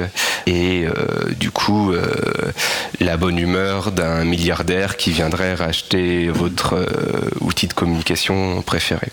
[0.46, 2.12] et euh, du coup euh,
[3.00, 9.10] la bonne humeur d'un milliardaire qui viendrait racheter votre euh, outil de communication préféré.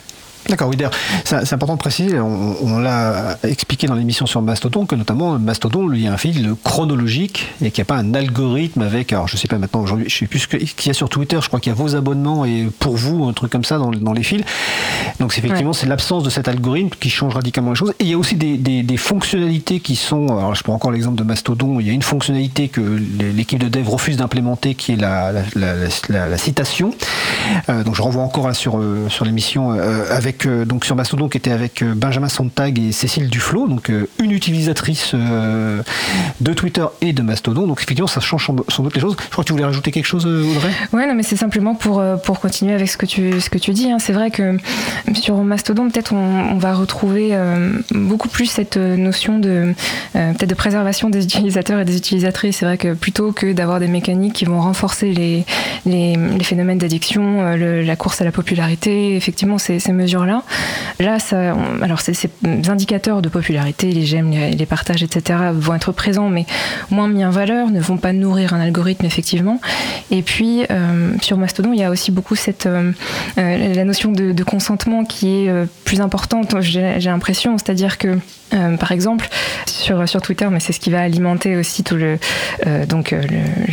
[0.49, 0.92] D'accord, oui, d'ailleurs,
[1.24, 5.88] c'est important de préciser, on, on l'a expliqué dans l'émission sur Mastodon, que notamment Mastodon,
[5.88, 9.12] lui, il y a un fil chronologique et qu'il n'y a pas un algorithme avec,
[9.12, 11.38] alors je sais pas maintenant aujourd'hui, je sais plus ce qu'il y a sur Twitter,
[11.42, 13.90] je crois qu'il y a vos abonnements et pour vous, un truc comme ça dans,
[13.90, 14.42] dans les fils.
[15.20, 17.95] Donc effectivement, c'est l'absence de cet algorithme qui change radicalement les choses.
[18.01, 20.90] Et il y a aussi des, des- des fonctionnalités qui sont, alors je prends encore
[20.92, 24.92] l'exemple de Mastodon, il y a une fonctionnalité que l'équipe de dev refuse d'implémenter qui
[24.92, 25.74] est la, la- la-
[26.09, 26.92] la- la citation.
[27.68, 30.97] Euh, donc je renvoie encore là, sur, euh, sur l'émission euh, avec euh, donc sur
[30.97, 36.53] Mastodon qui était avec euh, Benjamin Sontag et Cécile Duflo, donc euh, une utilisatrice de
[36.53, 37.66] Twitter et de Mastodon.
[37.66, 39.16] Donc effectivement, ça change sans doute les choses.
[39.20, 40.70] Je crois que tu voulais rajouter quelque chose, Audrey?
[40.93, 43.72] Ouais, non, mais c'est simplement pour, pour continuer avec ce que tu, ce que tu
[43.72, 43.91] dis.
[43.91, 43.99] hein.
[43.99, 44.57] C'est vrai que
[45.14, 47.37] sur Mastodon, peut-être on, va retrouver
[47.93, 49.74] beaucoup plus cette notion de
[50.12, 52.59] peut-être de préservation des utilisateurs et des utilisatrices.
[52.59, 55.45] C'est vrai que plutôt que d'avoir des mécaniques qui vont renforcer les,
[55.87, 61.83] les, phénomènes d'addiction, la course à la popularité, effectivement, ces, ces mesures-là, là, ça, on-
[61.83, 62.14] alors ces,
[62.68, 66.47] indicateurs de popularité, les j'aime, les, partages, etc., vont être présents, mais
[66.91, 69.61] moins mis en valeur, ne vont pas nourrir un algorithme, effectivement.
[70.11, 72.93] Et puis, euh, sur Mastodon, il y a aussi beaucoup cette, euh,
[73.39, 75.53] euh, la notion de, de consentement qui est
[75.85, 77.57] plus importante, j'ai l'impression.
[77.59, 78.18] C'est-à-dire que,
[78.55, 79.28] euh, par exemple,
[79.66, 82.18] sur, Twitter, mais c'est ce qui va alimenter aussi tout le,
[82.66, 83.72] euh, donc, euh, le-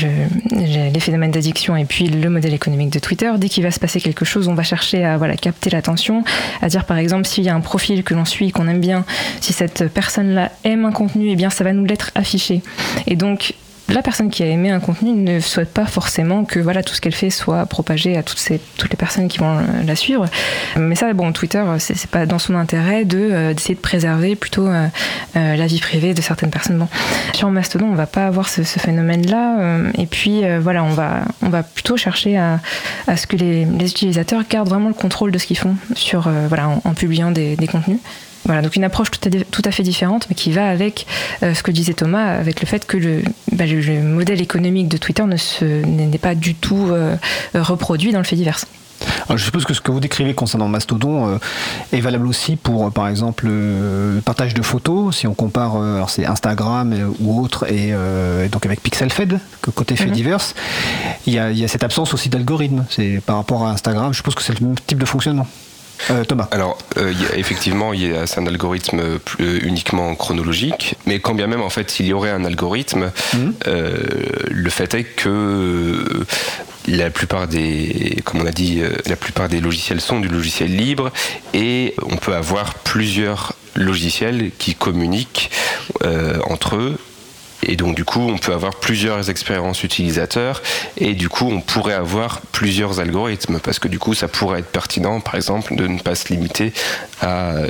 [0.55, 3.32] le- les phénomènes d'addiction et puis le modèle économique de Twitter.
[3.38, 6.23] Dès qu'il va se passer quelque chose, on va chercher à capter l'attention,
[6.61, 9.05] à dire par exemple s'il y a un profil que l'on suit, qu'on aime bien,
[9.39, 12.61] si cette personne-là aime un contenu, eh bien ça va nous l'être affiché.
[13.07, 13.53] Et donc
[13.94, 17.02] la personne qui a aimé un contenu ne souhaite pas forcément que voilà tout ce
[17.02, 20.26] qu'elle fait soit propagé à toutes les personnes qui vont euh, la suivre.
[20.78, 24.68] Mais ça, bon, Twitter, c'est pas dans son intérêt de euh, d'essayer de préserver plutôt
[24.68, 24.88] euh,
[25.36, 26.78] la vie privée de certaines personnes.
[26.78, 26.88] Bon,
[27.34, 29.80] sur Mastodon, on va pas avoir ce, phénomène-là.
[29.98, 32.60] et puis voilà, on va on va plutôt chercher à,
[33.08, 36.70] à ce que les, utilisateurs gardent vraiment le contrôle de ce qu'ils font sur voilà
[36.84, 38.00] en, publiant des contenus.
[38.46, 41.06] Voilà, donc une approche tout à, tout à fait différente, mais qui va avec
[41.44, 43.22] euh, ce que disait Thomas, avec le fait que le,
[43.52, 47.16] bah, le, le modèle économique de Twitter ne n'est pas du tout euh,
[47.54, 48.60] reproduit dans le fait divers.
[49.28, 51.38] Alors, je suppose que ce que vous décrivez concernant Mastodon euh,
[51.92, 55.16] est valable aussi pour, euh, par exemple, euh, le partage de photos.
[55.18, 59.96] Si on compare, alors c'est Instagram ou autre, et, et donc avec PixelFed, que côté
[59.96, 60.12] fait Mhm.
[60.12, 60.42] divers,
[61.26, 62.86] il y, a, il y a cette absence aussi d'algorithme.
[62.89, 65.48] C'est par rapport à Instagram, je suppose que c'est le même type de fonctionnement.
[66.10, 66.47] Euh, Thomas.
[66.52, 70.95] Alors, euh, y a- effectivement, il y a- c'est un algorithme plus- euh, uniquement chronologique,
[71.06, 73.54] mais quand bien même, en fait, il y aurait un algorithme, Mhm.
[73.68, 73.97] euh,
[74.49, 76.04] le fait est que
[76.88, 81.12] la plupart des, comme on a dit, la plupart des logiciels sont du logiciel libre,
[81.54, 85.52] et on peut avoir plusieurs logiciels qui communiquent
[86.04, 86.97] euh, entre eux.
[87.64, 90.62] Et donc du coup, on peut avoir plusieurs expériences utilisateurs
[90.97, 94.72] et du coup, on pourrait avoir plusieurs algorithmes parce que du coup, ça pourrait être
[94.72, 96.74] pertinent, par exemple, de ne pas se limiter
[97.22, 97.68] à euh,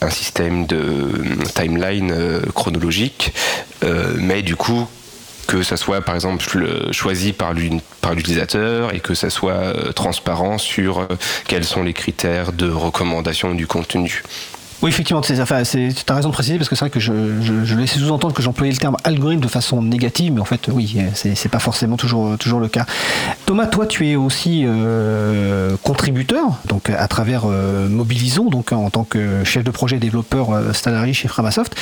[0.00, 1.08] un système de euh,
[1.54, 3.32] timeline euh, chronologique,
[4.18, 4.86] mais du coup
[5.46, 11.08] que ça soit par exemple le- choisi par l'utilisateur et que ça soit transparent sur
[11.48, 14.22] quels sont les critères de recommandation du contenu.
[14.82, 18.32] Oui, effectivement, tu as raison de préciser parce que c'est vrai que je, laissais sous-entendre
[18.32, 21.58] que j'employais le terme algorithme de façon négative, mais en fait, oui, c'est c'est pas
[21.58, 22.86] forcément toujours, toujours le cas.
[23.44, 29.04] Thomas, toi, tu es aussi euh, contributeur, donc à travers euh, Mobilisons, donc en tant
[29.04, 31.76] que chef de projet développeur euh, salarié chez Framasoft.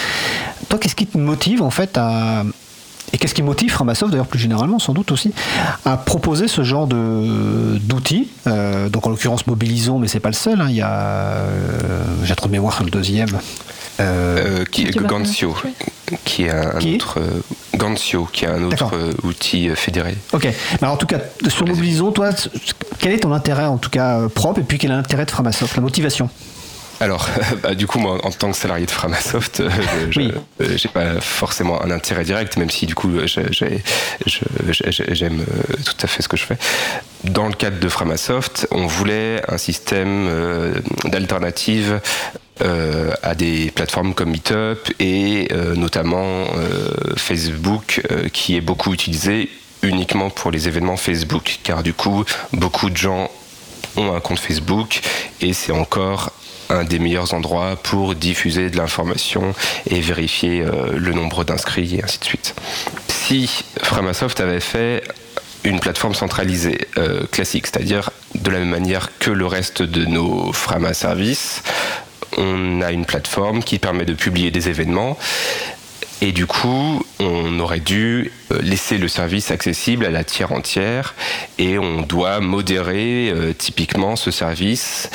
[0.69, 2.43] Toi, qu'est-ce qui te motive en fait à
[3.13, 5.33] et qu'est-ce qui motive Framasoft, d'ailleurs plus généralement sans doute aussi,
[5.85, 10.35] à proposer ce genre de- d'outils Euh, Donc en l'occurrence Mobilisons, mais c'est pas le
[10.35, 10.61] seul.
[10.61, 10.67] hein.
[10.71, 13.29] Il y a, euh, j'ai trop de mémoire sur le deuxième.
[14.01, 15.55] Euh, Euh, qui est Tu vas- Gancio,
[16.25, 17.41] qui est un Qui autre euh,
[17.77, 18.93] Gancio, qui est un autre D'accord.
[18.95, 20.17] euh, outil euh, fédéré.
[20.33, 20.45] ok.
[20.45, 22.31] Mais alors, en tout cas, sur Mobilisons, toi,
[23.01, 25.31] quel est ton intérêt en tout cas euh, propre et puis quel est l'intérêt de
[25.33, 26.31] Framasoft, la motivation?
[27.01, 27.29] Alors,
[27.63, 29.71] bah, du coup, moi, en tant que salarié de Framasoft, euh,
[30.11, 30.33] je- Oui.
[30.61, 33.27] euh, pas forcément un intérêt direct, même si du coup, euh,
[34.27, 35.45] j'aime
[35.85, 36.57] tout à fait ce que je fais.
[37.25, 40.75] Dans le cadre de Framasoft, on voulait un système euh,
[41.05, 42.01] d'alternative
[42.63, 46.45] euh, à des plateformes comme Meetup et notamment
[47.17, 49.49] Facebook, qui est beaucoup utilisé
[49.83, 53.31] uniquement pour les événements Facebook, car du coup, beaucoup de gens
[53.97, 55.01] ont un compte Facebook
[55.41, 56.33] et c'est encore
[56.71, 59.55] un des meilleurs endroits pour diffuser de l'information
[59.87, 62.55] et vérifier euh, le nombre d'inscrits et ainsi de suite.
[63.09, 65.03] Si Framasoft avait fait
[65.65, 70.53] une plateforme centralisée euh, classique, c'est-à-dire de la même manière que le reste de nos
[70.53, 71.63] Frama services,
[72.37, 75.19] on a une plateforme qui permet de publier des événements
[76.21, 81.15] et du coup, on aurait dû euh, laisser le service accessible à la tiers entière
[81.59, 85.11] et on doit modérer typiquement ce service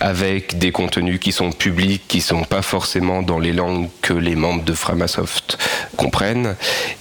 [0.00, 4.36] avec des contenus qui sont publics, qui sont pas forcément dans les langues que les
[4.36, 5.58] membres de Framasoft
[5.96, 6.56] comprennent.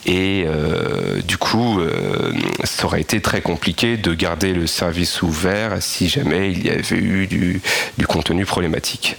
[0.05, 2.33] Et euh, du coup, euh,
[2.63, 6.97] ça aurait été très compliqué de garder le service ouvert si jamais il y avait
[6.97, 9.15] eu du contenu problématique.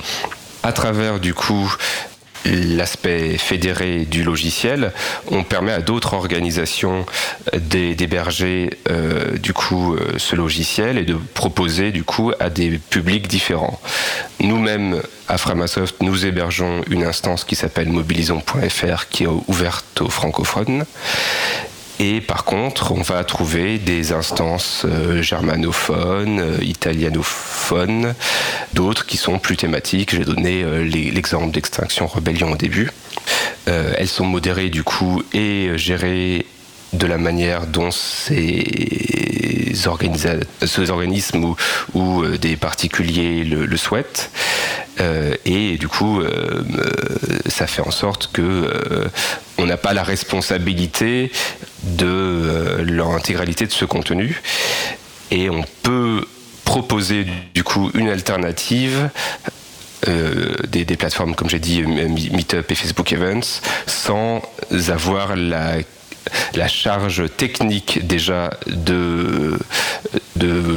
[0.63, 1.73] À travers du coup
[2.45, 4.93] l'aspect fédéré du logiciel,
[5.31, 7.07] on permet à d'autres organisations
[7.55, 13.29] d'héberger euh, du coup euh, ce logiciel et de proposer du coup à des publics
[13.29, 13.81] différents.
[14.41, 20.85] Nous-mêmes à Framasoft, nous hébergeons une instance qui s'appelle mobilisons.fr qui est ouverte aux francophones
[21.99, 28.15] et par contre, on va trouver des instances euh, germanophones, euh, italianophones,
[28.73, 30.15] d'autres qui sont plus thématiques.
[30.15, 32.91] J'ai donné euh, l'exemple d'Extinction Rebellion au début.
[33.67, 36.47] elles sont modérées du coup et gérées
[36.95, 37.91] de la manière dont
[39.87, 41.57] organismes ou,
[41.95, 44.31] ou, des particuliers le, souhaitent.
[45.45, 46.21] et du coup,
[47.47, 48.71] ça fait en sorte que
[49.59, 51.31] on n'a pas la responsabilité
[51.83, 54.41] de euh, l'intégralité de ce contenu
[55.31, 56.25] et on peut
[56.65, 59.11] proposer du coup une alternative
[60.07, 64.43] euh, des, plateformes comme j'ai dit Meetup et Facebook Events sans
[64.89, 65.79] avoir la
[66.55, 69.59] la charge technique déjà de,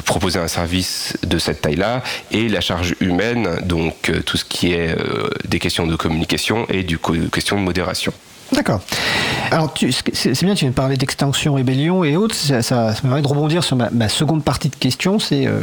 [0.05, 4.73] proposer un service de cette taille-là et la charge humaine, donc euh, tout ce qui
[4.73, 4.95] est
[5.47, 6.97] des questions de communication et du
[7.31, 8.13] questions de modération.
[8.53, 8.81] D'accord.
[9.51, 9.73] Alors,
[10.13, 12.35] c'est bien, tu viens de parler d'extinction, rébellion et autres.
[12.35, 15.19] Ça, me permet de rebondir sur ma, seconde partie de question.
[15.19, 15.59] C'est euh,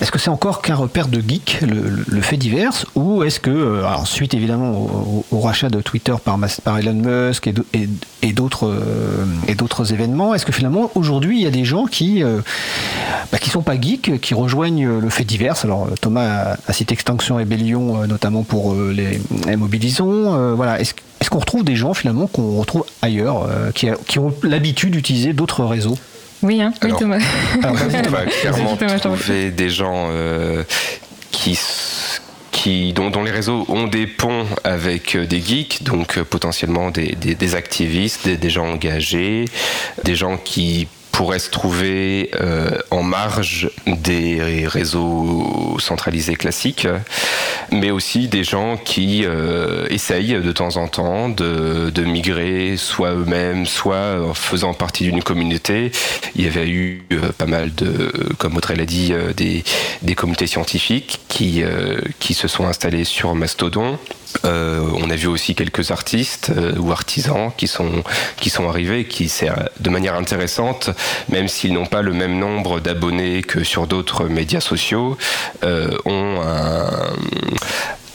[0.00, 4.04] est-ce que c'est encore qu'un repère de geek, le, fait divers, ou est-ce que, euh,
[4.04, 6.38] suite évidemment au, rachat de Twitter par,
[6.78, 7.54] Elon Musk et,
[8.22, 11.86] et d'autres euh, et d'autres événements, est-ce que finalement aujourd'hui il y a des gens
[11.86, 12.22] qui
[13.32, 15.64] bah, qui sont pas geeks, qui rejoignent le fait divers?
[15.64, 20.54] Alors, Thomas a, cité extinction, rébellion, notamment pour les, les mobilisons.
[20.54, 20.80] voilà.
[20.80, 25.32] Est-ce qu'on retrouve des gens finalement qu'on retrouve ailleurs, euh, qui, qui, ont l'habitude d'utiliser
[25.32, 25.96] d'autres réseaux.
[26.42, 26.72] Oui, hein.
[26.82, 27.18] Oui Thomas.
[27.64, 30.62] on va clairement trouver des gens euh,
[31.30, 31.58] qui
[32.52, 37.14] qui, dont, dont, les réseaux ont des ponts avec euh, des geeks, donc potentiellement des,
[37.14, 39.44] des, des activistes, des, des, gens engagés,
[40.04, 46.86] des gens qui pourrait se trouver euh, en marge des réseaux centralisés classiques,
[47.72, 53.64] mais aussi des gens qui euh, essayent de temps en temps de, migrer soit eux-mêmes,
[53.64, 55.90] soit en faisant partie d'une communauté.
[56.34, 59.64] Il y avait eu euh, pas mal de, comme Audrey l'a dit, des,
[60.02, 61.64] des communautés scientifiques qui,
[62.34, 63.98] se sont installées sur Mastodon
[64.44, 68.02] euh, on a vu aussi quelques artistes euh, ou artisans qui sont,
[68.36, 69.32] qui sont arrivés, qui,
[69.80, 70.90] de manière intéressante,
[71.28, 75.16] même s'ils n'ont pas le même nombre d'abonnés que sur d'autres médias sociaux,
[75.64, 77.12] euh, ont un,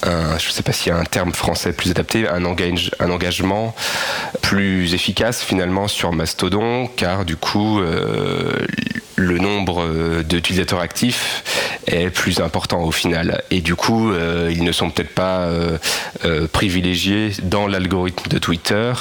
[0.04, 3.76] je ne sais pas s'il y a un terme français plus adapté, un, engagement
[4.41, 7.82] plus efficace finalement sur Mastodon, car du coup,
[9.22, 13.43] le nombre euh, d'utilisateurs actifs est plus important au final.
[13.52, 15.78] Et du coup, euh, ils ne sont peut-être pas euh,
[16.52, 18.93] privilégiés dans l'algorithme de Twitter,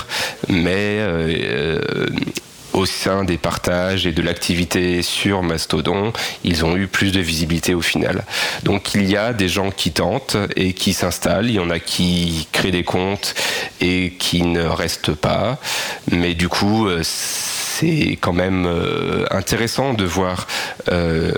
[0.49, 1.01] mais
[2.73, 6.13] au sein des partages et de l'activité sur Mastodon,
[6.45, 8.25] ils ont eu plus de visibilité au final.
[8.63, 11.79] Donc il y a des gens qui tentent et qui s'installent, il y en a
[11.79, 13.35] qui créent des comptes
[13.81, 15.59] et qui ne restent pas,
[16.11, 20.47] mais du coup c'est quand même euh, intéressant de voir
[20.91, 21.33] euh,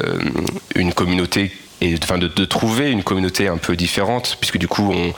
[0.75, 5.13] une communauté et enfin de, trouver une communauté un peu différente, puisque du coup, on,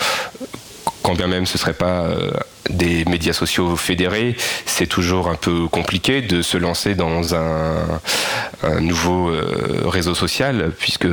[1.03, 2.31] quand bien même ce serait pas euh,
[2.71, 4.37] des médias sociaux fédérés,
[4.67, 8.01] c'est toujours un peu compliqué de se lancer dans un,
[8.81, 9.31] nouveau
[9.85, 11.07] réseau social, puisque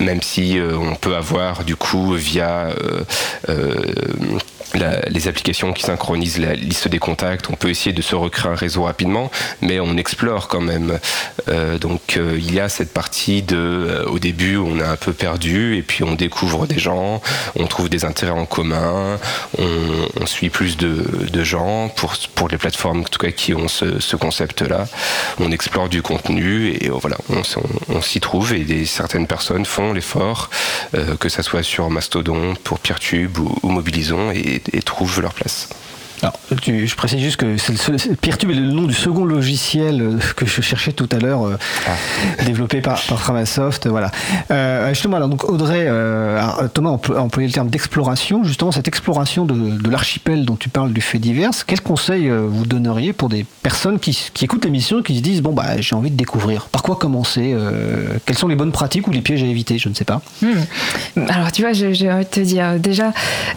[0.00, 2.68] même si on peut avoir du coup via
[5.08, 8.54] les applications qui synchronisent la liste des contacts, on peut essayer de se recréer un
[8.54, 9.30] réseau rapidement,
[9.60, 10.98] mais on explore quand même.
[11.48, 14.96] Euh, donc euh, il y a cette partie de, euh, au début, on est un
[14.96, 17.20] peu perdu, et puis on découvre des gens,
[17.56, 19.18] on trouve des intérêts en commun,
[19.58, 24.16] on, suit plus de, gens pour, pour les plateformes en tout cas qui ont ce,
[24.16, 24.86] concept-là.
[25.38, 30.50] On explore du contenu et voilà, on, s'y trouve et des, certaines personnes font l'effort,
[31.18, 35.68] que ça soit sur Mastodon, pour Peertube ou, ou Mobilisons, et trouvent leur place.
[36.22, 40.46] Alors, je précise juste que c'est Peertube est le nom du second logiciel euh, que
[40.46, 42.44] je cherchais tout à l'heure, euh, ah.
[42.44, 43.86] développé par, par Framasoft.
[43.88, 44.10] Voilà.
[44.50, 45.88] Euh, justement, alors donc Audrey,
[46.72, 48.44] Thomas a employé le terme d'exploration.
[48.44, 53.12] Justement, cette exploration de, l'archipel dont tu parles du fait divers, quels conseils vous donneriez
[53.12, 56.16] pour des personnes qui, écoutent l'émission et qui se disent bon bah j'ai envie de
[56.16, 56.66] découvrir.
[56.66, 57.54] Par quoi commencer
[58.26, 60.20] Quelles sont les bonnes pratiques ou les pièges à éviter Je ne sais pas.
[60.42, 61.20] Hmm.
[61.28, 63.12] Alors tu vois, j'ai envie de te dire déjà,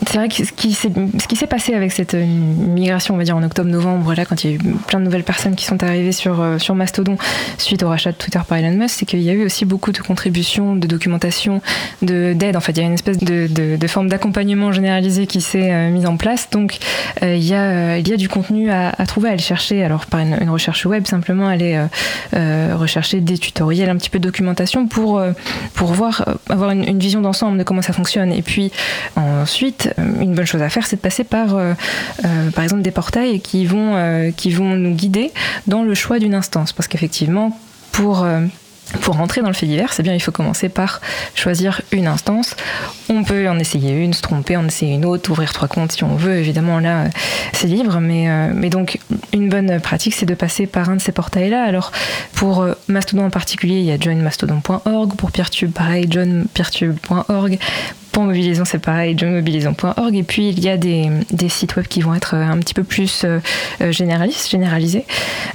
[0.06, 2.16] c'est vrai que ce qui s'est passé avec cette
[2.48, 5.24] migration, on va dire, en octobre-novembre, là, quand il y a eu plein de nouvelles
[5.24, 7.18] personnes qui sont arrivées sur, euh, sur Mastodon
[7.58, 9.92] suite au rachat de Twitter par Elon Musk, c'est qu'il y a eu aussi beaucoup
[9.92, 11.62] de contributions, de documentation,
[12.02, 12.56] de, d'aide.
[12.56, 15.90] En fait, il y a une espèce de, de, forme d'accompagnement généralisé qui s'est euh,
[15.90, 16.50] mise en place.
[16.52, 16.78] Donc,
[17.24, 19.84] euh, il, y a, il y a du contenu à, trouver, à aller chercher.
[19.84, 21.82] Alors, par une, recherche web, simplement aller
[22.34, 25.22] euh, rechercher des tutoriels, un petit peu de documentation pour,
[25.74, 28.32] pour voir, avoir une, vision d'ensemble de comment ça fonctionne.
[28.32, 28.72] Et puis,
[29.16, 31.50] ensuite, une bonne chose à faire, c'est de passer par,
[32.54, 35.32] par exemple, des portails qui vont, euh, qui vont nous guider
[35.68, 36.74] dans le choix d'une instance.
[36.74, 37.58] Parce qu'effectivement,
[37.92, 38.42] pour euh,
[39.02, 41.02] pour rentrer dans le fait divers, c'est bien, il faut commencer par
[41.36, 42.56] choisir une instance.
[43.10, 46.04] On peut en essayer une, se tromper, en essayer une autre, ouvrir trois comptes si
[46.04, 46.38] on veut.
[46.38, 47.08] Évidemment, là, euh,
[47.54, 48.00] c'est libre.
[48.00, 49.00] Mais, euh, mais donc,
[49.34, 51.64] une bonne pratique, c'est de passer par un de ces portails-là.
[51.64, 51.92] Alors,
[52.34, 55.16] pour euh, Mastodon en particulier, il y a joinmastodon.org.
[55.16, 57.60] Pour Peertube, pareil, johnpeertube.org.
[58.12, 60.16] Pour Mobilisation, c'est pareil, johnmobilisation.org.
[60.16, 61.10] Et puis, il y a des,
[61.50, 63.26] sites web qui vont être un petit peu plus
[63.92, 65.06] généralistes, généralisés.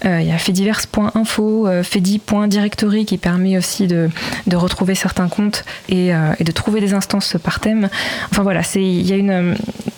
[0.05, 4.11] Il y a faitdivers.info, fedi.directory qui permet aussi de,
[4.53, 7.89] retrouver certains comptes et, euh, et de trouver des instances par thème.
[8.31, 9.55] Enfin voilà, il y a une euh,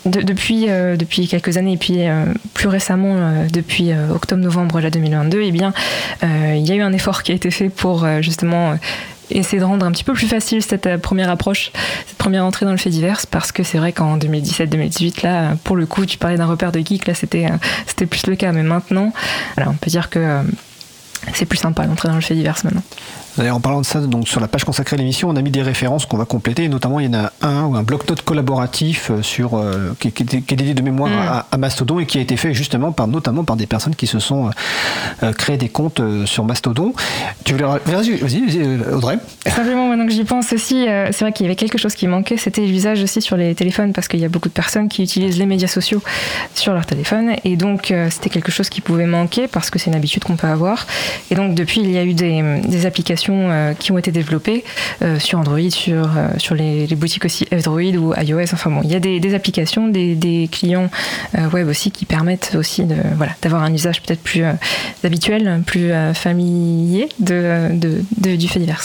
[0.07, 5.73] de- depuis quelques années et puis euh, plus récemment depuis octobre-novembre là 2022, et bien
[6.23, 8.77] euh, il y a eu un effort qui a été fait pour justement
[9.31, 11.73] essayer de rendre un petit peu plus facile cette première approche,
[12.07, 15.77] cette première entrée dans le fait divers, parce que c'est vrai qu'en 2017-2018, là, pour
[15.77, 19.13] le coup, tu parlais d'un repère de geek, là, c'était plus le cas, mais maintenant,
[19.59, 20.43] on peut dire que
[21.33, 22.83] c'est plus sympa d'entrer dans le fait divers maintenant.
[23.37, 25.51] D'ailleurs, en parlant de ça, donc sur la page consacrée à l'émission, on a mis
[25.51, 26.69] des références qu'on va compléter.
[26.69, 30.23] Notamment, il y en a un ou un bloc-notes collaboratif euh, sur euh, qui, qui
[30.23, 31.29] était- qui est dédié de mémoire Mm.
[31.29, 34.07] à, à Mastodon et qui a été fait justement par notamment par des personnes qui
[34.07, 34.51] se sont euh,
[35.25, 36.93] euh, créé des comptes sur Mastodon.
[37.45, 39.19] Tu voulais vas-y, vas-y, Audrey.
[39.47, 42.07] Simplement, maintenant que j'y pense aussi, euh, c'est vrai qu'il y avait quelque chose qui
[42.07, 45.03] manquait, c'était l'usage aussi sur les téléphones, parce qu'il y a beaucoup de personnes qui
[45.03, 46.03] utilisent les médias sociaux
[46.55, 49.97] sur leur téléphone, et donc c'était quelque chose qui pouvait manquer, parce que c'est une
[49.97, 50.87] habitude qu'on peut avoir.
[51.31, 54.65] Et donc depuis, il y a eu des, des applications euh, qui ont été développées
[55.03, 58.91] euh, sur Android, sur, euh, sur les, boutiques aussi Android ou iOS, enfin bon, il
[58.91, 60.91] y a des, applications, des, clients
[61.53, 64.45] web aussi qui permettent aussi de, voilà, d'avoir un usage peut-être plus
[65.03, 67.71] habituel, plus familier de,
[68.37, 68.83] du fait divers.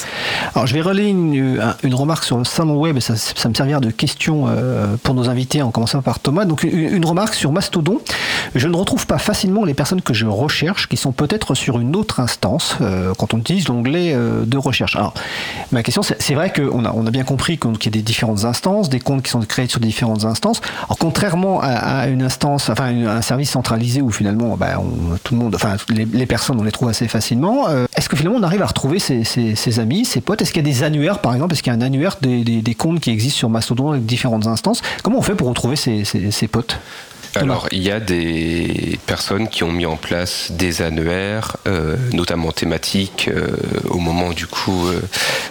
[0.55, 3.53] Alors, je vais relayer une, un- une remarque sur le salon web ça, ça me
[3.53, 4.47] servira de question
[5.03, 6.45] pour nos invités, en commençant par Thomas.
[6.45, 7.99] Donc, une, remarque sur Mastodon.
[8.55, 11.95] Je ne retrouve pas facilement les personnes que je recherche qui sont peut-être sur une
[11.95, 12.77] autre instance
[13.17, 14.95] quand on utilise l'onglet de recherche.
[14.95, 15.13] Alors,
[15.71, 18.45] ma question, c'est vrai qu'on a, on a bien compris qu'il y a des différentes
[18.45, 20.61] instances, des comptes qui sont créés sur différentes instances.
[20.85, 24.81] Alors, contrairement à, une instance, enfin, un service centralisé où finalement, bah,
[25.23, 28.39] tout le monde, enfin, les, personnes, on les trouve assez facilement, euh, est-ce que finalement
[28.39, 30.41] on arrive à retrouver ses, amis, ses potes?
[30.41, 31.53] Est-ce qu'il y a des annuaires, par exemple?
[31.53, 34.81] Est-ce qu'il y a un annuaire des, comptes qui existent sur Mastodon avec différentes instances?
[35.03, 36.79] Comment on fait pour retrouver ses- ses potes?
[37.35, 42.51] Alors, il y a des personnes qui ont mis en place des annuaires, euh, notamment
[42.51, 43.55] thématiques, euh,
[43.89, 45.01] au moment du coup euh,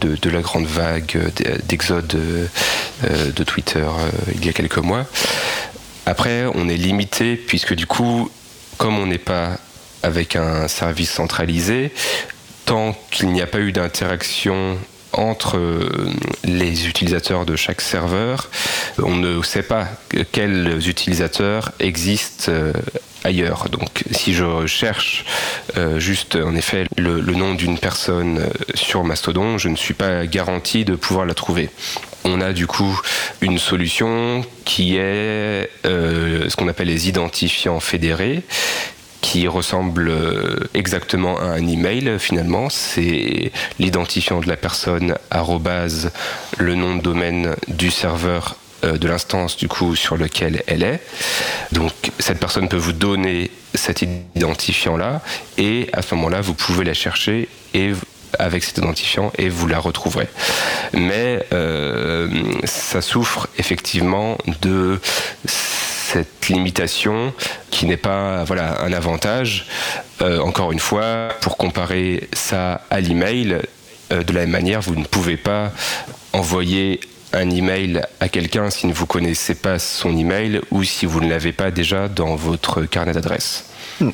[0.00, 1.30] de, de la grande vague
[1.68, 3.86] d'exode de Twitter
[4.34, 5.06] il y a quelques mois.
[6.06, 8.30] Après, on est limité puisque du coup,
[8.76, 9.58] comme on n'est pas
[10.02, 11.92] avec un service centralisé,
[12.64, 14.78] tant qu'il n'y a pas eu d'interaction
[15.18, 16.10] entre euh,
[16.44, 18.50] les utilisateurs de chaque serveur,
[19.02, 19.88] on ne sait pas
[20.32, 22.72] quels utilisateurs existent euh,
[23.24, 23.68] ailleurs.
[23.70, 25.24] Donc si je cherche
[25.76, 30.84] euh, juste en effet le, nom d'une personne sur Mastodon, je ne suis pas garanti
[30.84, 31.70] de pouvoir la trouver.
[32.24, 33.00] On a du coup
[33.40, 38.42] une solution qui est ce qu'on appelle les identifiants fédérés
[39.20, 42.68] qui ressemble euh, exactement à un email finalement.
[42.70, 46.10] C'est l'identifiant de la personne arrobase
[46.58, 51.00] le nom de domaine du serveur euh, de l'instance du coup sur lequel elle est.
[51.72, 54.04] Donc cette personne peut vous donner cet
[54.36, 55.20] identifiant là
[55.56, 57.92] et à ce moment-là vous pouvez la chercher et
[58.38, 60.28] avec cet identifiant et vous la retrouverez.
[60.92, 62.28] Mais euh,
[62.64, 65.00] ça souffre effectivement de
[66.12, 67.34] cette limitation
[67.70, 69.66] qui n'est pas voilà un avantage.
[70.22, 73.58] Euh, encore une fois, pour comparer ça à l'email,
[74.12, 75.70] euh, de la même manière, vous ne pouvez pas
[76.32, 77.00] envoyer
[77.34, 81.28] un email à quelqu'un si vous ne connaissez pas son email ou si vous ne
[81.28, 83.66] l'avez pas déjà dans votre carnet d'adresse.
[84.00, 84.10] Hmm,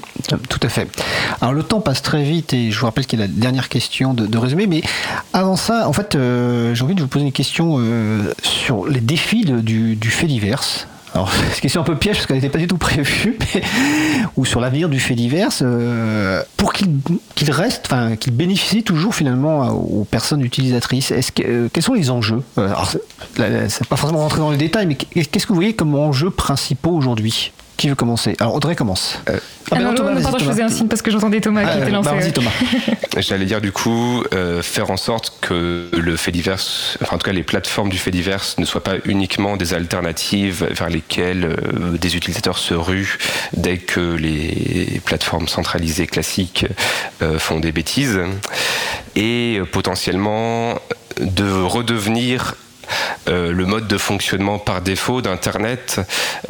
[0.48, 0.88] Tout à fait.
[1.40, 3.68] Alors le temps passe très vite et je vous rappelle qu'il y a la dernière
[3.68, 4.82] question de, de résumé, mais
[5.32, 7.78] avant ça, en fait, euh, j'ai envie de vous poser une question
[8.42, 10.88] sur les défis du fait divers.
[11.14, 13.38] Alors, c'est une question un peu piège parce qu'elle n'était pas du tout prévue,
[14.36, 19.68] ou sur l'avenir du fait divers, euh, pour qu'il reste, enfin, qu'il bénéficie toujours finalement
[19.68, 21.12] aux personnes utilisatrices.
[21.12, 22.42] Est-ce que, euh, quels sont les enjeux?
[22.58, 22.92] Euh, Alors,
[23.36, 25.94] là, là, c'est pas forcément rentrer dans les détails, mais qu'est-ce que vous voyez comme
[25.94, 27.52] enjeux principaux aujourd'hui?
[27.76, 28.36] Qui veut commencer?
[28.40, 29.18] Alors Audrey commence.
[29.28, 29.38] Euh,
[29.70, 31.72] Ah, ben non, Thomas, non, pardon, je faisais un signe parce que j'entendais Thomas Ah,
[31.72, 32.10] qui était bah, lancé.
[32.10, 32.32] vas-y ouais.
[32.32, 32.50] Thomas.
[33.18, 36.60] J'allais dire du coup euh, faire en sorte que le fait divers,
[37.02, 40.66] enfin en tout cas les plateformes du fait divers ne soient pas uniquement des alternatives
[40.70, 43.18] vers lesquelles euh, des utilisateurs se ruent
[43.56, 46.66] dès que les plateformes centralisées classiques
[47.22, 48.20] euh, font des bêtises
[49.16, 50.78] et euh, potentiellement
[51.20, 52.54] de redevenir
[53.26, 56.00] le mode de fonctionnement par défaut d'Internet.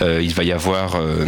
[0.00, 1.24] Euh, il va y avoir euh,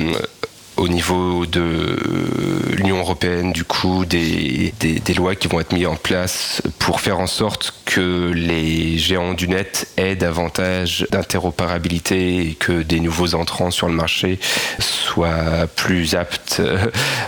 [0.77, 5.73] au niveau de euh, l'Union européenne, du coup, des, des, des lois qui vont être
[5.73, 12.49] mises en place pour faire en sorte que les géants du net aient davantage d'interopérabilité
[12.49, 14.39] et que des nouveaux entrants sur le marché
[14.79, 16.87] soient plus aptes euh,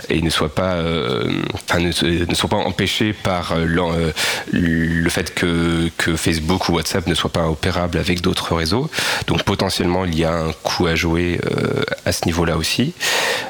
[0.09, 4.11] et ne soient pas, euh, enfin, ne, soient pas empêchés par euh, euh,
[4.51, 8.89] le fait que, que Facebook ou WhatsApp ne soient pas opérables avec d'autres réseaux.
[9.27, 12.93] Donc potentiellement, il y a un coup à jouer euh, à ce niveau-là aussi.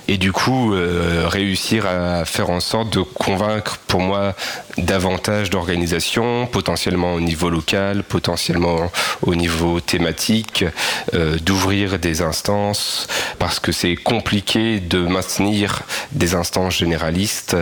[0.07, 4.35] Et du coup, euh, réussir à faire en sorte de convaincre, pour moi,
[4.77, 10.65] davantage d'organisations, potentiellement au niveau local, potentiellement au niveau thématique,
[11.13, 17.55] euh, d'ouvrir des instances, parce que c'est compliqué de maintenir des instances généralistes,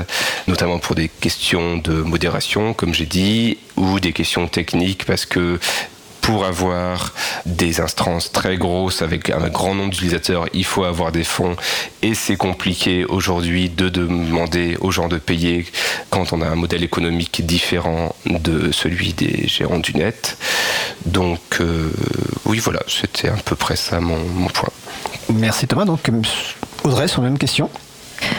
[0.48, 5.60] notamment pour des questions de modération, comme j'ai dit, ou des questions techniques, parce que
[6.28, 7.14] pour avoir
[7.46, 11.56] des instances très grosses avec un grand nombre d'utilisateurs, il faut avoir des fonds
[12.02, 15.66] et c'est compliqué aujourd'hui de demander aux gens de payer
[16.10, 20.38] quand on a un modèle économique différent de celui des géants du net.
[21.06, 21.90] Donc euh,
[22.44, 24.74] oui voilà, c'était à peu près ça mon, mon point.
[25.34, 25.86] Merci Thomas.
[25.86, 26.12] Donc
[26.84, 27.70] Audrey, sur la même question.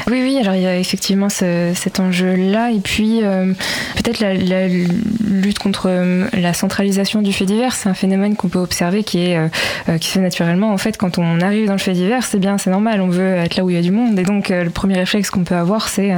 [0.06, 3.52] Oui, oui, alors il y a effectivement ce- cet enjeu-là, et puis euh,
[3.96, 4.34] peut-être la,
[4.68, 9.18] lutte contre euh, la centralisation du fait divers, c'est un phénomène qu'on peut observer qui
[9.18, 10.72] est euh, qui se fait naturellement.
[10.72, 13.34] En fait, quand on arrive dans le fait divers, c'est bien, c'est normal, on veut
[13.34, 15.54] être là où il y a du monde, et donc le premier réflexe qu'on peut
[15.56, 16.12] avoir, c'est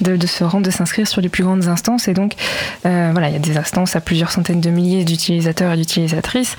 [0.00, 2.34] de, se rendre, de s'inscrire sur les plus grandes instances, et donc
[2.84, 6.56] voilà, il y a des instances à plusieurs centaines de milliers d'utilisateurs et d'utilisatrices,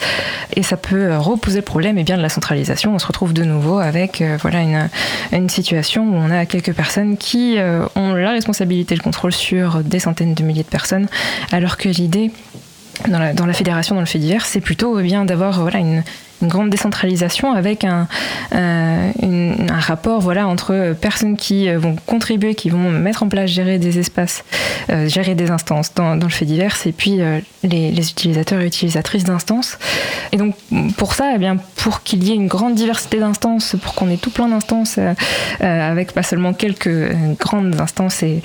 [0.55, 2.93] et ça peut reposer le problème et bien de la centralisation.
[2.93, 4.89] On se retrouve de nouveau avec voilà une,
[5.31, 9.31] une situation où on a quelques personnes qui euh, ont la responsabilité et le contrôle
[9.31, 11.07] sur des centaines de milliers de personnes,
[11.51, 12.31] alors que l'idée
[13.07, 15.79] dans la, dans la fédération, dans le fait divers, c'est plutôt eh bien d'avoir voilà
[15.79, 16.03] une,
[16.43, 18.07] une grande décentralisation avec un,
[18.53, 23.49] euh, un rapport voilà entre personnes qui euh, vont contribuer, qui vont mettre en place,
[23.49, 24.43] gérer des espaces,
[24.91, 27.19] euh, gérer des instances dans, le fait divers, et puis
[27.63, 29.77] les, utilisateurs et utilisatrices d'instances.
[30.31, 30.55] Et donc
[30.97, 34.17] pour ça, eh bien pour qu'il y ait une grande diversité d'instances, pour qu'on ait
[34.17, 34.99] tout plein d'instances
[35.59, 38.41] avec pas seulement quelques grandes instances, et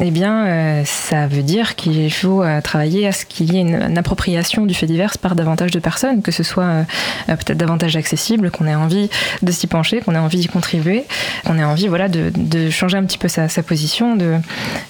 [0.00, 4.66] eh bien ça veut dire qu'il faut travailler à ce qu'il y ait une, appropriation
[4.66, 6.84] du fait divers par davantage de personnes, que ce soit
[7.26, 9.10] peut-être davantage accessible, qu'on ait envie
[9.42, 11.04] de s'y pencher, qu'on ait envie d'y contribuer,
[11.44, 14.34] qu'on ait envie voilà de, changer un petit peu sa, position, de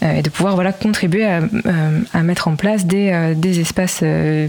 [0.02, 4.48] euh, et de pouvoir voilà contribuer à, euh, mettre en place des, euh, espaces euh,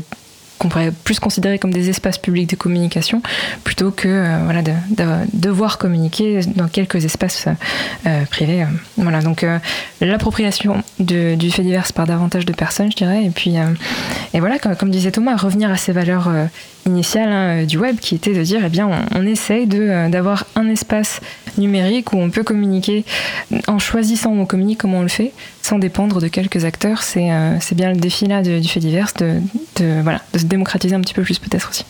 [0.58, 3.22] qu'on pourrait plus considérer comme des espaces publics de communication
[3.64, 7.48] plutôt que euh, voilà de, de devoir communiquer dans quelques espaces
[8.06, 8.64] euh, privés.
[8.64, 8.68] euh.
[8.98, 9.60] Voilà donc euh,
[10.02, 13.66] l'appropriation du fait divers par davantage de personnes, je dirais, et puis euh,
[14.34, 16.30] et voilà comme disait Thomas, revenir à ces valeurs
[16.88, 20.10] euh, initiales hein, du web qui était de dire eh bien on, on essaye euh,
[20.10, 21.20] d'avoir un espace
[21.58, 23.04] numérique où on peut communiquer
[23.68, 25.32] en choisissant où on communique, comment on le fait,
[25.62, 27.02] sans dépendre de quelques acteurs.
[27.04, 29.40] C'est euh, bien le défi là du fait divers de,
[29.78, 31.86] de, voilà, de se démocratiser un petit peu plus peut-être aussi.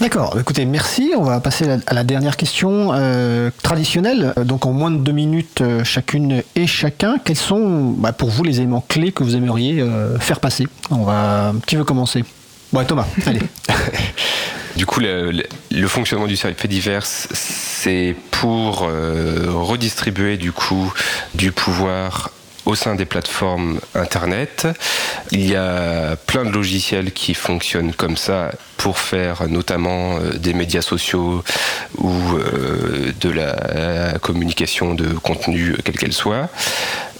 [0.00, 1.12] D'accord, écoutez, merci.
[1.16, 4.32] On va passer à la- dernière question euh, traditionnelle.
[4.38, 8.30] Euh, Donc en moins de deux minutes euh, chacune et chacun, quels sont bah, pour
[8.30, 10.66] vous les éléments clés que vous aimeriez euh, faire passer?
[10.90, 11.52] On va.
[11.66, 12.24] Qui veut commencer
[12.72, 13.40] Ouais, Thomas, allez.
[14.76, 20.92] Du coup, le fonctionnement du service fait divers, c'est pour euh, redistribuer du coup
[21.34, 22.30] du pouvoir
[22.64, 24.68] au sein des plateformes Internet.
[25.32, 30.52] Il y a plein de logiciels qui fonctionnent comme ça pour faire notamment euh, des
[30.52, 31.42] médias sociaux
[31.96, 36.50] ou euh, de la communication de contenu, quelle qu'elle soit.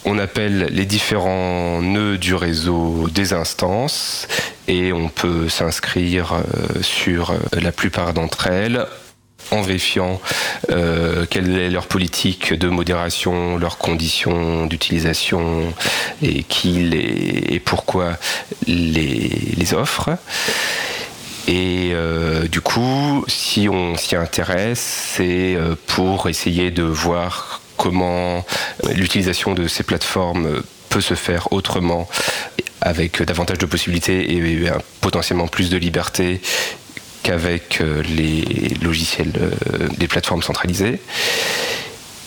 [0.05, 4.27] On appelle les différents nœuds du réseau des instances
[4.69, 8.87] et on peut s'inscrire euh, sur euh, la plupart d'entre elles
[9.51, 10.21] en vérifiant
[10.71, 15.73] euh, quelle est leur politique de modération, leurs conditions d'utilisation
[16.23, 18.19] et qui les, et pourquoi
[18.67, 20.11] les, les offre.
[21.47, 21.95] Et
[22.53, 28.45] du coup, si on s'y intéresse, c'est pour essayer de voir comment
[28.85, 32.09] euh, l'utilisation de ces plateformes euh, peut se faire autrement,
[32.83, 36.43] avec davantage de possibilités et, euh, potentiellement plus de liberté
[37.23, 39.33] qu'avec les logiciels
[39.99, 40.99] des plateformes centralisées.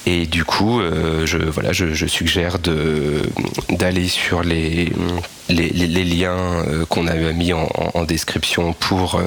[0.07, 2.57] Et du coup, euh, je, voilà, je, suggère
[3.69, 4.91] d'aller sur les,
[5.47, 9.21] les, liens euh, qu'on a mis en, description pour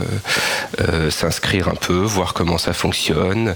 [0.81, 3.55] euh, s'inscrire un peu, voir comment ça fonctionne,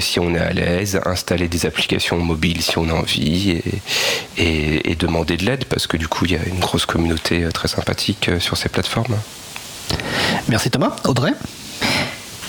[0.00, 3.62] si on est à l'aise, installer des applications mobiles si on a envie
[4.36, 7.46] et, et demander de l'aide parce que du coup, il y a une grosse communauté
[7.54, 9.16] très sympathique sur ces plateformes.
[10.48, 10.96] Merci Thomas.
[11.04, 11.32] Audrey?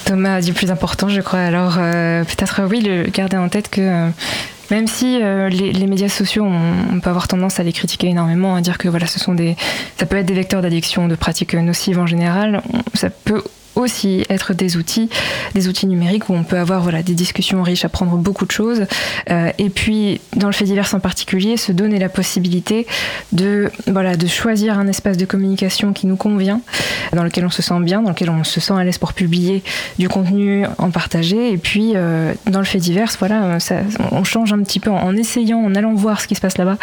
[0.08, 1.40] Thomas a dit plus important, je crois.
[1.40, 3.82] Alors, euh, peut-être, oui, le, garder en tête que.
[3.82, 4.10] Euh,
[4.72, 8.62] même si euh, les, médias sociaux, on, peut avoir tendance à les critiquer énormément, à
[8.62, 9.56] dire que voilà, ce sont des,
[9.98, 12.62] ça peut être des vecteurs d'addiction, de pratiques nocives en général.
[12.94, 13.44] ça peut
[13.78, 15.10] aussi être des outils,
[15.54, 18.86] des outils numériques où on peut avoir voilà, des discussions riches, apprendre beaucoup de choses.
[19.30, 22.88] Euh, et puis, dans le fait divers en particulier, se donner la possibilité
[23.32, 26.62] de, voilà, de choisir un espace de communication qui nous convient,
[27.14, 29.64] dans lequel on se sent bien, dans lequel on se sent à l'aise pour publier
[30.00, 31.52] du contenu, en partager.
[31.52, 33.58] Et puis, euh, dans le fait divers, voilà,
[34.12, 36.78] on change un petit peu en, essayant, en allant voir ce qui se passe là-bas,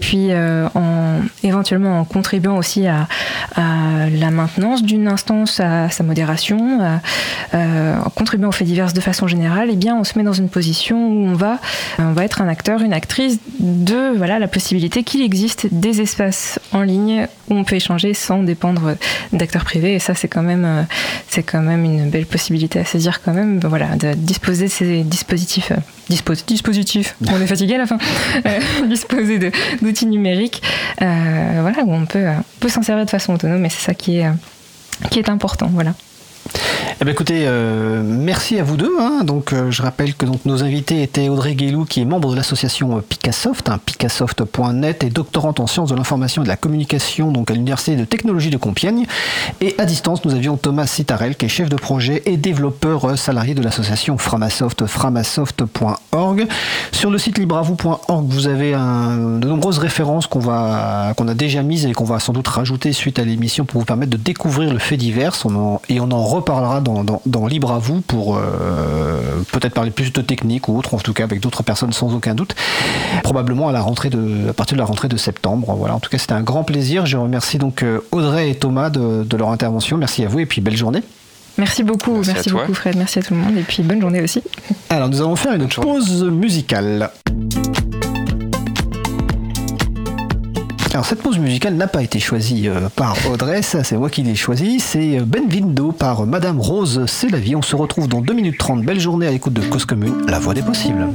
[0.00, 3.08] puis euh, en éventuellement en contribuant aussi à
[3.56, 6.96] la maintenance d'une instance, à sa modération euh,
[7.54, 10.32] euh, en contribuant aux faits divers de façon générale, eh bien, on se met dans
[10.32, 11.58] une position où on va,
[11.98, 16.58] on va être un acteur, une actrice de voilà, la possibilité qu'il existe des espaces
[16.72, 18.96] en ligne où on peut échanger sans dépendre
[19.32, 19.94] d'acteurs privés.
[19.94, 20.82] Et ça, c'est quand même, euh,
[21.28, 25.02] c'est quand même une belle possibilité à saisir quand même, voilà, de disposer de ces
[25.02, 25.72] dispositifs.
[26.08, 27.98] dispositifs, on est fatigué à la fin,
[28.88, 30.62] disposer d'outils numériques,
[30.98, 32.26] voilà, où on peut,
[32.60, 34.26] peut s'en servir de façon autonome, et c'est ça qui est,
[35.10, 35.94] qui est important, voilà.
[37.00, 38.94] Eh bien, écoutez, euh, merci à vous deux.
[38.98, 39.22] Hein.
[39.24, 42.36] Donc, euh, je rappelle que donc, nos invités étaient Audrey Guélou, qui est membre de
[42.36, 47.32] l'association euh, Picassoft, hein, picasoft.net, et doctorante en sciences de l'information et de la communication
[47.32, 49.04] donc à l'Université de technologie de Compiègne.
[49.60, 53.54] Et à distance, nous avions Thomas Citarel, qui est chef de projet et développeur salarié
[53.54, 56.46] de l'association Framasoft, framasoft.org.
[56.92, 61.92] Sur le site libravou.org, vous avez de nombreuses références qu'on qu'on a déjà mises et
[61.92, 64.96] qu'on va sans doute rajouter suite à l'émission pour vous permettre de découvrir le fait
[64.96, 65.34] divers.
[65.88, 70.20] et on en reparlera dans, dans, Libre à vous pour euh, peut-être parler plus de
[70.20, 72.54] technique ou autre, en tout cas avec d'autres personnes sans aucun doute.
[73.22, 75.74] Probablement à la rentrée de, à partir de la rentrée de septembre.
[75.76, 75.94] Voilà.
[75.94, 77.06] En tout cas, c'était un grand plaisir.
[77.06, 79.96] Je remercie donc euh, Audrey et Thomas de, leur intervention.
[79.96, 81.02] Merci à vous et puis belle journée.
[81.58, 84.42] Merci beaucoup, merci, beaucoup Fred, merci à tout le monde et puis bonne journée aussi.
[84.90, 87.10] Alors nous allons faire une pause musicale.
[90.96, 94.34] Alors cette pause musicale n'a pas été choisie euh, par Audrey, c'est moi qui l'ai
[94.34, 97.54] choisie, c'est euh, Benvindo par Madame Rose C'est la vie.
[97.54, 98.82] On se retrouve dans 2 minutes 30.
[98.82, 101.08] Belle journée à l'écoute de Cause Commune, la voix des possibles.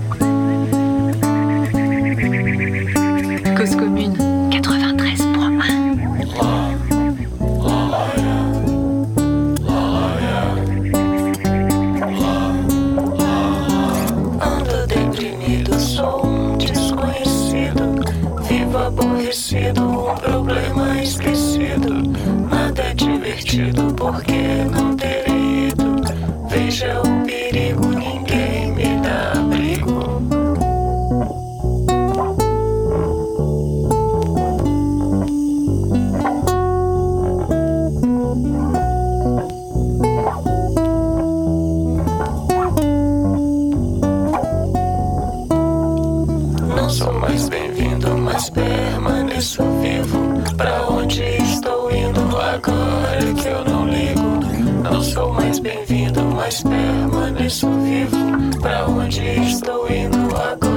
[55.62, 58.59] Bem-vindo, mas permaneço vivo.
[58.62, 60.70] Pra onde estou indo agora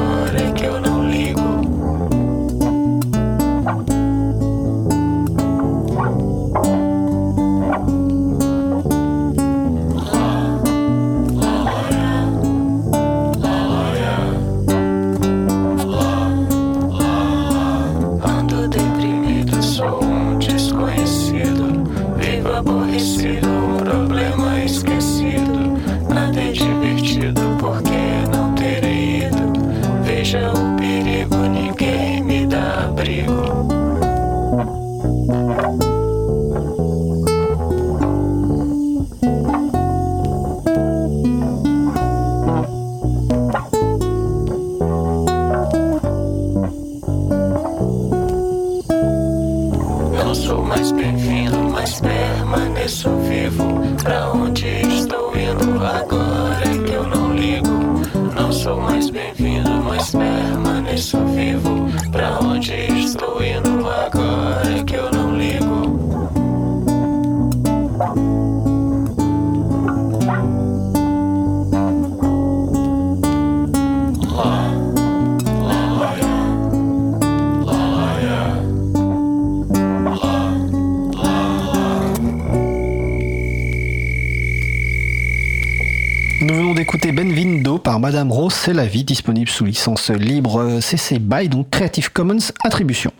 [88.64, 93.12] C'est la vie, disponible sous licence libre CC BY, donc Creative Commons Attribution.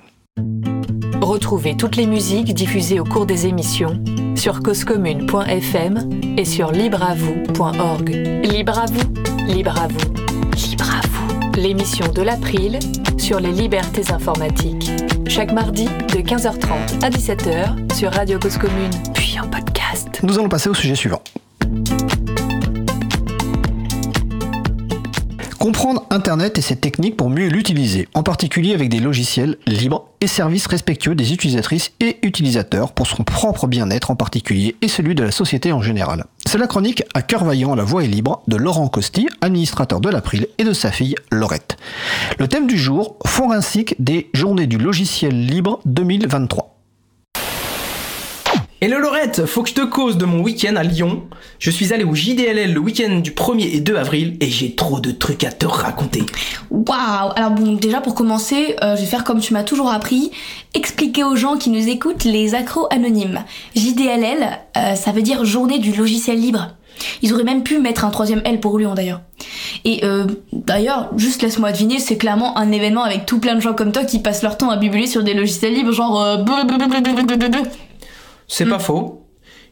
[1.21, 4.03] Retrouvez toutes les musiques diffusées au cours des émissions
[4.37, 8.09] sur causecommune.fm et sur libreavoue.org.
[8.43, 10.15] Libre à vous, libre à vous,
[10.57, 11.61] libre à vous.
[11.61, 12.79] L'émission de l'April
[13.19, 14.91] sur les libertés informatiques.
[15.29, 20.21] Chaque mardi de 15h30 à 17h sur Radio Cause Commune, puis en podcast.
[20.23, 21.21] Nous allons passer au sujet suivant.
[26.35, 30.67] Internet et ses techniques pour mieux l'utiliser, en particulier avec des logiciels libres et services
[30.67, 35.31] respectueux des utilisatrices et utilisateurs pour son propre bien-être en particulier et celui de la
[35.31, 36.25] société en général.
[36.45, 40.09] C'est la chronique à cœur vaillant, la voix est libre de Laurent Costi, administrateur de
[40.09, 41.77] l'April et de sa fille Laurette.
[42.41, 46.74] Le thème du jour, forensique des journées du logiciel libre 2023.
[48.85, 51.23] Hello Laurette, faut que je te cause de mon week-end à Lyon.
[51.59, 55.01] Je suis allé au JDLL le week-end du 1er et 2 avril et j'ai trop
[55.01, 56.23] de trucs à te raconter.
[56.69, 60.33] Waouh Alors bon, déjà pour commencer, euh, je vais faire comme tu m'as toujours appris,
[60.75, 63.43] expliquer aux gens qui nous écoutent les accros anonymes.
[63.75, 66.73] JDLL, euh, ça veut dire journée du logiciel libre.
[67.23, 69.23] Ils auraient même pu mettre un troisième L pour Lyon d'ailleurs.
[69.87, 73.73] Et euh, d'ailleurs, juste laisse-moi deviner, c'est clairement un événement avec tout plein de gens
[73.73, 76.45] comme toi qui passent leur temps à bubuler sur des logiciels libres, genre...
[78.49, 79.27] C'est pas faux.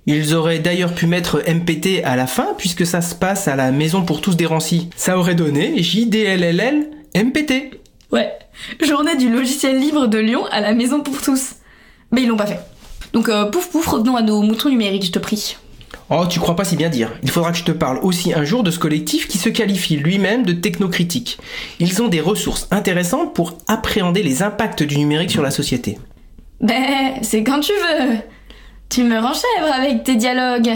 [0.07, 3.71] Ils auraient d'ailleurs pu mettre MPT à la fin puisque ça se passe à la
[3.71, 4.91] maison pour tous des Rancy.
[4.97, 7.79] Ça aurait donné JDLLL MPT.
[8.11, 8.33] Ouais,
[8.85, 11.53] journée du logiciel libre de Lyon à la maison pour tous.
[12.11, 12.61] Mais ils l'ont pas fait.
[13.13, 15.57] Donc euh, pouf pouf, revenons à nos moutons numériques, je te prie.
[16.11, 17.11] Oh, tu crois pas si bien dire.
[17.23, 19.97] Il faudra que je te parle aussi un jour de ce collectif qui se qualifie
[19.97, 21.39] lui-même de technocritique.
[21.79, 25.99] Ils ont des ressources intéressantes pour appréhender les impacts du numérique sur la société.
[26.61, 28.19] Ben, c'est quand tu veux.
[28.93, 30.71] Tu me renchèvres avec tes dialogues.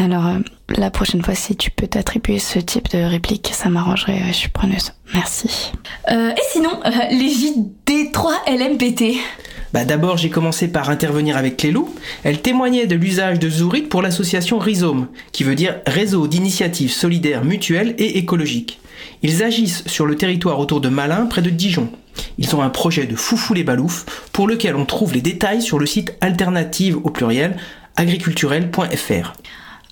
[0.00, 0.38] Alors, euh,
[0.74, 4.48] la prochaine fois, si tu peux t'attribuer ce type de réplique, ça m'arrangerait, je suis
[4.48, 4.94] preneuse.
[5.12, 5.70] Merci.
[6.10, 9.18] Euh, et sinon, euh, les JD3LMPT.
[9.72, 11.94] Bah d'abord j'ai commencé par intervenir avec Clélou.
[12.24, 17.44] Elle témoignait de l'usage de Zourit pour l'association Rhizome, qui veut dire Réseau d'initiatives solidaires
[17.44, 18.80] mutuelles et écologiques.
[19.22, 21.90] Ils agissent sur le territoire autour de Malin, près de Dijon.
[22.38, 25.78] Ils ont un projet de foufou les baloufs, pour lequel on trouve les détails sur
[25.78, 27.56] le site alternative au pluriel
[27.96, 29.32] agriculturel.fr.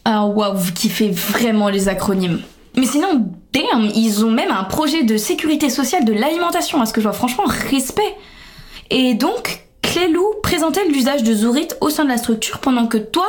[0.05, 2.40] Ah waouh, vous kiffez vraiment les acronymes.
[2.77, 6.93] Mais sinon, damn, ils ont même un projet de sécurité sociale de l'alimentation, à ce
[6.93, 8.15] que je vois franchement respect.
[8.90, 13.27] Et donc, Clélou présentait l'usage de Zourit au sein de la structure pendant que toi,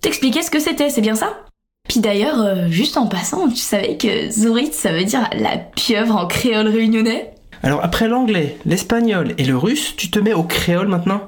[0.00, 1.44] t'expliquais ce que c'était, c'est bien ça?
[1.88, 6.16] Puis d'ailleurs, euh, juste en passant, tu savais que Zourit, ça veut dire la pieuvre
[6.16, 7.30] en créole réunionnais?
[7.62, 11.20] Alors après l'anglais, l'espagnol et le russe, tu te mets au créole maintenant.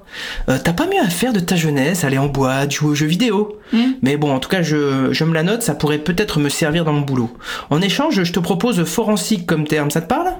[0.48, 3.06] Euh, T'as pas mieux à faire de ta jeunesse, aller en boîte, jouer aux jeux
[3.06, 3.60] vidéo.
[3.72, 3.92] Hmm.
[4.02, 6.84] Mais bon, en tout cas, je, je me la note, ça pourrait peut-être me servir
[6.84, 7.30] dans mon boulot.
[7.70, 10.32] En échange, je te propose forensique comme terme, ça te parle?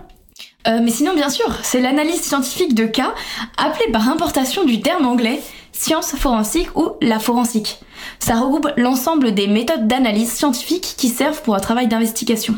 [0.67, 3.15] Euh, mais sinon, bien sûr, c'est l'analyse scientifique de cas,
[3.59, 5.41] appelée par importation du terme anglais
[5.73, 7.81] science forensique ou la forensique.
[8.21, 12.55] Ça regroupe l'ensemble des méthodes d'analyse scientifique qui servent pour un travail d'investigation.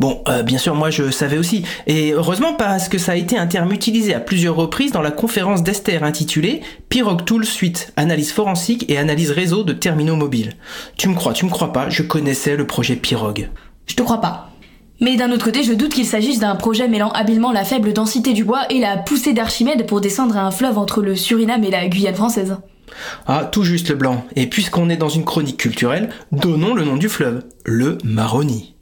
[0.00, 1.62] Bon, euh, bien sûr, moi je savais aussi.
[1.86, 5.10] Et heureusement parce que ça a été un terme utilisé à plusieurs reprises dans la
[5.10, 10.54] conférence d'Esther intitulée Pirog Tool Suite, analyse forensique et analyse réseau de terminaux mobiles.
[10.96, 13.50] Tu me crois, tu me crois pas, je connaissais le projet Pirog.
[13.86, 14.53] Je te crois pas.
[15.00, 18.32] Mais d'un autre côté, je doute qu'il s'agisse d'un projet mêlant habilement la faible densité
[18.32, 21.70] du bois et la poussée d'Archimède pour descendre à un fleuve entre le Suriname et
[21.70, 22.56] la Guyane française.
[23.26, 24.24] Ah, tout juste le blanc.
[24.36, 28.74] Et puisqu'on est dans une chronique culturelle, donnons le nom du fleuve, le Maroni.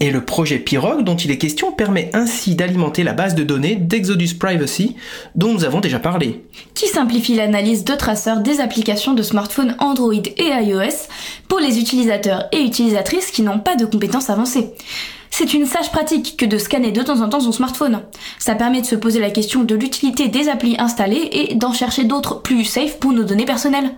[0.00, 3.76] Et le projet Pirog dont il est question permet ainsi d'alimenter la base de données
[3.76, 4.96] d'Exodus Privacy
[5.34, 6.44] dont nous avons déjà parlé.
[6.74, 11.06] Qui simplifie l'analyse de traceurs des applications de smartphones Android et iOS
[11.48, 14.70] pour les utilisateurs et utilisatrices qui n'ont pas de compétences avancées.
[15.34, 18.02] C'est une sage pratique que de scanner de temps en temps son smartphone.
[18.38, 22.04] Ça permet de se poser la question de l'utilité des applis installées et d'en chercher
[22.04, 23.92] d'autres plus safe pour nos données personnelles.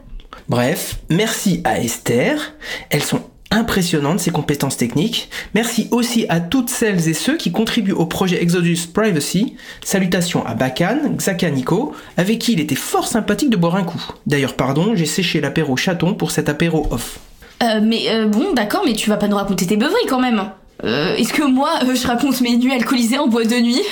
[0.49, 2.55] Bref, merci à Esther.
[2.89, 3.21] Elles sont
[3.51, 5.29] impressionnantes ces compétences techniques.
[5.55, 9.57] Merci aussi à toutes celles et ceux qui contribuent au projet Exodus Privacy.
[9.83, 14.03] Salutations à Bakan, Xaka Nico, avec qui il était fort sympathique de boire un coup.
[14.27, 17.19] D'ailleurs, pardon, j'ai séché l'apéro chaton pour cet apéro off.
[17.65, 20.45] Euh, mais euh, bon, d'accord, mais tu vas pas nous raconter tes beuveries quand même.
[20.85, 23.83] Euh, Est-ce que moi, euh, je raconte mes nuits alcoolisées en boîte de nuit?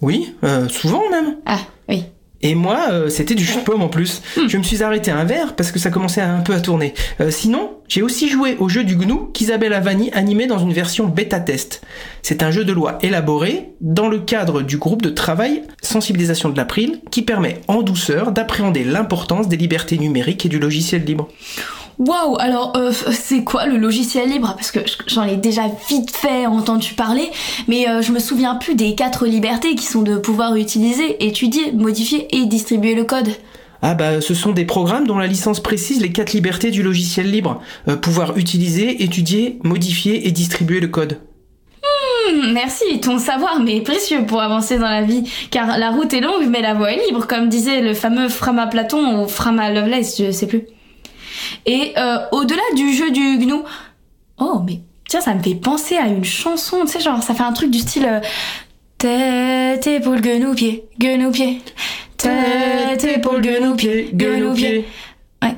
[0.00, 1.36] Oui, euh, souvent même.
[1.46, 2.04] Ah, oui.
[2.42, 4.20] Et moi, c'était du jus de pomme en plus.
[4.48, 6.92] Je me suis arrêté à un verre parce que ça commençait un peu à tourner.
[7.30, 11.80] Sinon, j'ai aussi joué au jeu du GNU qu'Isabelle Avani animait dans une version bêta-test.
[12.20, 16.56] C'est un jeu de loi élaboré dans le cadre du groupe de travail sensibilisation de
[16.58, 21.30] l'April qui permet en douceur d'appréhender l'importance des libertés numériques et du logiciel libre.
[21.98, 24.54] Waouh, alors euh, c'est quoi le logiciel libre?
[24.56, 27.30] Parce que j'en ai déjà vite fait entendu parler,
[27.68, 31.72] mais euh, je me souviens plus des quatre libertés qui sont de pouvoir utiliser, étudier,
[31.72, 33.28] modifier et distribuer le code.
[33.80, 37.30] Ah bah ce sont des programmes dont la licence précise les quatre libertés du logiciel
[37.30, 37.60] libre.
[37.86, 41.18] Euh, pouvoir utiliser, étudier, modifier et distribuer le code.
[41.82, 46.20] Hmm, merci, ton savoir m'est précieux pour avancer dans la vie, car la route est
[46.20, 50.20] longue mais la voie est libre, comme disait le fameux Frama Platon ou Frama Lovelace,
[50.20, 50.64] je sais plus.
[51.66, 53.64] Et euh, au-delà du jeu du gnou,
[54.38, 57.42] oh mais tiens ça me fait penser à une chanson, tu sais genre ça fait
[57.42, 58.20] un truc du style euh,
[58.98, 61.60] tête épaule genou pied, genou pied,
[62.16, 64.86] tête épaule genou pied, genou pied.
[65.42, 65.56] Ouais.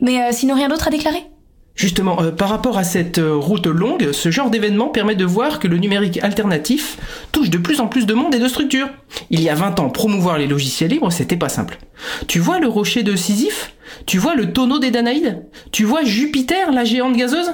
[0.00, 1.24] Mais euh, sinon rien d'autre à déclarer?
[1.74, 5.58] Justement, euh, par rapport à cette euh, route longue, ce genre d'événement permet de voir
[5.58, 6.98] que le numérique alternatif
[7.32, 8.88] touche de plus en plus de monde et de structures.
[9.30, 11.78] Il y a 20 ans, promouvoir les logiciels libres, c'était pas simple.
[12.26, 13.72] Tu vois le rocher de Sisyphe?
[14.06, 15.44] Tu vois le tonneau des Danaïdes?
[15.70, 17.52] Tu vois Jupiter, la géante gazeuse?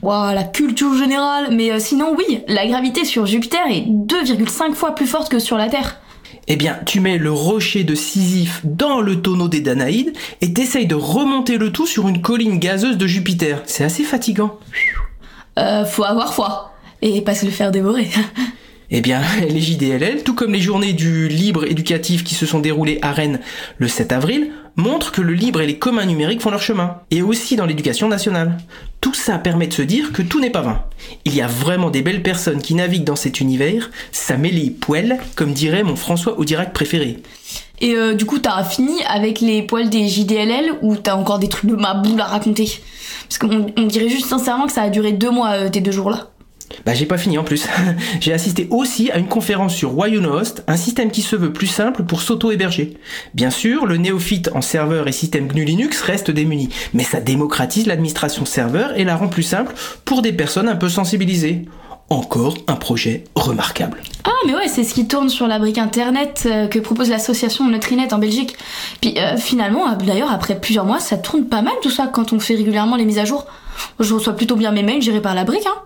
[0.00, 4.94] Waouh, la culture générale Mais euh, sinon oui, la gravité sur Jupiter est 2,5 fois
[4.94, 6.00] plus forte que sur la Terre.
[6.50, 10.86] Eh bien, tu mets le rocher de Sisyphe dans le tonneau des Danaïdes et t'essayes
[10.86, 13.62] de remonter le tout sur une colline gazeuse de Jupiter.
[13.66, 14.58] C'est assez fatigant.
[15.58, 16.72] Euh, faut avoir foi.
[17.02, 18.08] Et pas se le faire dévorer.
[18.90, 22.98] Eh bien, les JDLL, tout comme les journées du libre éducatif qui se sont déroulées
[23.02, 23.40] à Rennes
[23.78, 27.20] le 7 avril, montrent que le libre et les communs numériques font leur chemin, et
[27.20, 28.56] aussi dans l'éducation nationale.
[29.00, 30.82] Tout ça permet de se dire que tout n'est pas vain.
[31.24, 34.74] Il y a vraiment des belles personnes qui naviguent dans cet univers, ça met les
[35.34, 37.18] comme dirait mon François Audirac préféré.
[37.80, 41.48] Et euh, du coup, t'as fini avec les poils des JDLL ou t'as encore des
[41.48, 42.80] trucs de ma boule à raconter?
[43.28, 45.92] Parce qu'on on dirait juste sincèrement que ça a duré deux mois euh, tes deux
[45.92, 46.30] jours-là.
[46.84, 47.66] Bah j'ai pas fini en plus.
[48.20, 52.02] j'ai assisté aussi à une conférence sur Host, un système qui se veut plus simple
[52.04, 52.94] pour s'auto-héberger.
[53.34, 57.86] Bien sûr, le néophyte en serveur et système GNU Linux reste démuni, mais ça démocratise
[57.86, 59.74] l'administration serveur et la rend plus simple
[60.04, 61.64] pour des personnes un peu sensibilisées.
[62.10, 64.00] Encore un projet remarquable.
[64.24, 67.68] Ah mais ouais, c'est ce qui tourne sur la brique internet euh, que propose l'association
[67.68, 68.56] Neutrinet en Belgique.
[69.02, 72.32] Puis euh, finalement, euh, d'ailleurs, après plusieurs mois, ça tourne pas mal tout ça quand
[72.32, 73.46] on fait régulièrement les mises à jour.
[74.00, 75.82] Je reçois plutôt bien mes mails gérés par la brique, hein.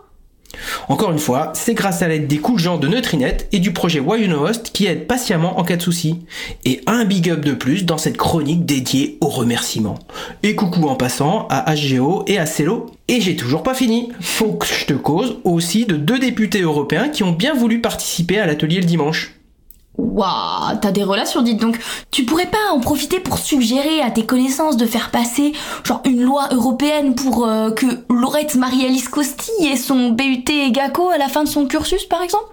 [0.89, 4.01] Encore une fois, c'est grâce à l'aide des cool gens de Neutrinet et du projet
[4.01, 6.21] Host qui aident patiemment en cas de souci.
[6.65, 9.99] Et un big up de plus dans cette chronique dédiée aux remerciements.
[10.43, 12.87] Et coucou en passant à HGO et à Cello.
[13.09, 14.11] Et j'ai toujours pas fini.
[14.21, 18.39] Faut que je te cause aussi de deux députés européens qui ont bien voulu participer
[18.39, 19.35] à l'atelier le dimanche.
[19.99, 21.79] Waouh, t'as des relations dites donc.
[22.11, 25.53] Tu pourrais pas en profiter pour suggérer à tes connaissances de faire passer
[25.85, 31.19] genre une loi européenne pour euh, que Laurette Marie-Alice Costi ait son BUT GACO à
[31.19, 32.47] la fin de son cursus par exemple?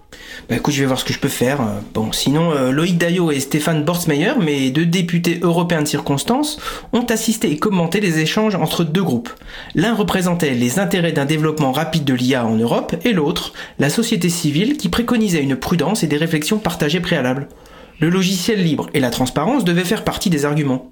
[0.49, 1.59] Bah écoute, je vais voir ce que je peux faire.
[1.93, 6.59] Bon, sinon euh, Loïc Daillot et Stéphane Bortsmeyer, mes deux députés européens de circonstance,
[6.93, 9.29] ont assisté et commenté les échanges entre deux groupes.
[9.75, 14.29] L'un représentait les intérêts d'un développement rapide de l'IA en Europe et l'autre, la société
[14.29, 17.47] civile qui préconisait une prudence et des réflexions partagées préalables.
[17.99, 20.89] Le logiciel libre et la transparence devaient faire partie des arguments.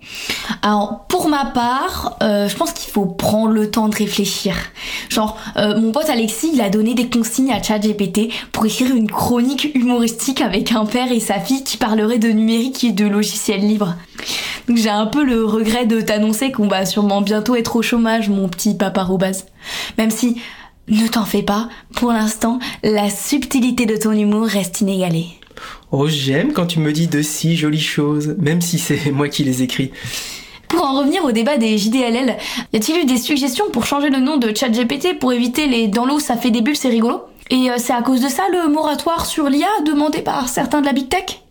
[0.61, 4.55] Alors, pour ma part, euh, je pense qu'il faut prendre le temps de réfléchir.
[5.09, 9.09] Genre, euh, mon pote Alexis, il a donné des consignes à ChatGPT pour écrire une
[9.09, 13.61] chronique humoristique avec un père et sa fille qui parleraient de numérique et de logiciel
[13.61, 13.95] libre.
[14.67, 18.27] Donc j'ai un peu le regret de t'annoncer qu'on va sûrement bientôt être au chômage,
[18.27, 19.45] mon petit papa Robaz.
[19.97, 20.41] Même si,
[20.89, 25.27] ne t'en fais pas, pour l'instant, la subtilité de ton humour reste inégalée.
[25.91, 29.43] Oh, j'aime quand tu me dis de si jolies choses, même si c'est moi qui
[29.43, 29.91] les écris.
[30.67, 32.37] Pour en revenir au débat des JDLL,
[32.73, 36.05] y a-t-il eu des suggestions pour changer le nom de ChatGPT pour éviter les dans
[36.05, 38.69] l'eau ça fait des bulles, c'est rigolo Et euh, c'est à cause de ça le
[38.69, 41.41] moratoire sur l'IA demandé par certains de la Big Tech?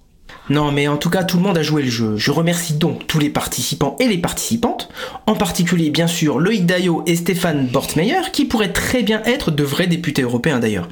[0.48, 2.16] Non, mais en tout cas, tout le monde a joué le jeu.
[2.16, 4.88] Je remercie donc tous les participants et les participantes,
[5.26, 9.64] en particulier bien sûr Loïc Daillot et Stéphane Bortmeyer, qui pourraient très bien être de
[9.64, 10.88] vrais députés européens d'ailleurs.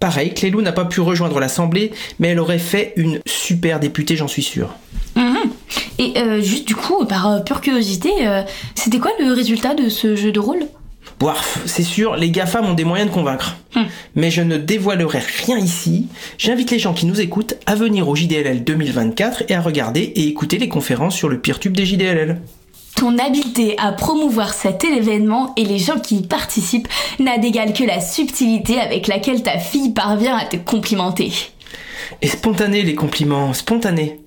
[0.00, 4.28] Pareil, Clélou n'a pas pu rejoindre l'Assemblée, mais elle aurait fait une super députée, j'en
[4.28, 4.74] suis sûr.
[5.16, 5.36] Mhm.
[5.98, 8.42] Et euh, juste du coup, par euh, pure curiosité, euh,
[8.74, 10.66] c'était quoi le résultat de ce jeu de rôle?
[11.18, 13.56] Boirf, c'est sûr, les GAFAM ont des moyens de convaincre.
[13.74, 13.86] Hum.
[14.14, 16.08] Mais je ne dévoilerai rien ici.
[16.36, 20.28] J'invite les gens qui nous écoutent à venir au JDLL 2024 et à regarder et
[20.28, 22.42] écouter les conférences sur le tube des JDLL.
[22.96, 27.84] Ton habileté à promouvoir cet événement et les gens qui y participent n'a d'égal que
[27.84, 31.30] la subtilité avec laquelle ta fille parvient à te complimenter.
[32.22, 34.20] Et spontané les compliments, spontané.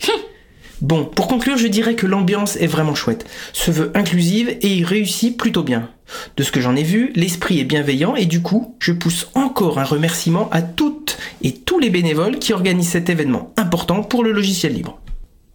[0.81, 4.85] bon, pour conclure, je dirais que l'ambiance est vraiment chouette, se veut inclusive et il
[4.85, 5.89] réussit plutôt bien.
[6.37, 9.79] De ce que j'en ai vu, l'esprit est bienveillant et du coup, je pousse encore
[9.79, 14.31] un remerciement à toutes et tous les bénévoles qui organisent cet événement important pour le
[14.31, 14.99] logiciel libre.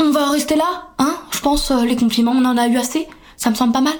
[0.06, 3.06] On va rester là, hein Je pense, euh, les compliments, on en a eu assez.
[3.38, 3.94] Ça me semble pas mal.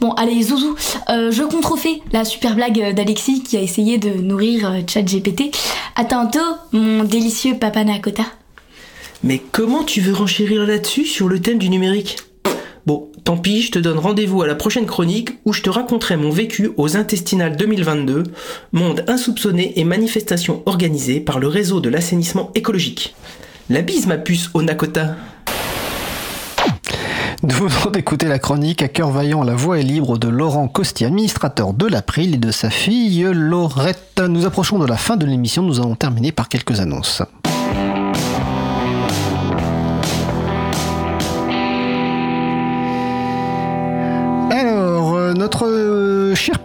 [0.00, 0.74] Bon, allez, Zouzou,
[1.10, 5.54] euh, je contrefais la super blague d'Alexis qui a essayé de nourrir euh, ChatGPT.
[5.94, 6.40] À tantôt,
[6.72, 8.24] mon délicieux papa Nakota.
[9.22, 12.16] Mais comment tu veux renchérir là-dessus sur le thème du numérique?
[12.84, 16.16] Bon, tant pis, je te donne rendez-vous à la prochaine chronique où je te raconterai
[16.16, 18.24] mon vécu aux intestinales 2022,
[18.72, 23.14] monde insoupçonné et manifestations organisées par le réseau de l'assainissement écologique.
[23.70, 25.14] La bise ma puce au Nakota
[27.42, 31.04] Nous venons d'écouter la chronique à cœur vaillant La voix est libre de Laurent Costi,
[31.04, 34.22] administrateur de l'April et de sa fille Laurette.
[34.26, 37.22] Nous approchons de la fin de l'émission, nous allons terminer par quelques annonces.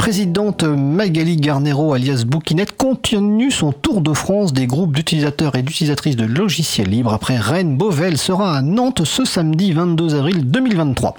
[0.03, 6.17] Présidente Magali Garnero, alias Bouquinette, continue son tour de France des groupes d'utilisateurs et d'utilisatrices
[6.17, 11.15] de logiciels libres après Rennes Beauvel sera à Nantes ce samedi 22 avril 2023.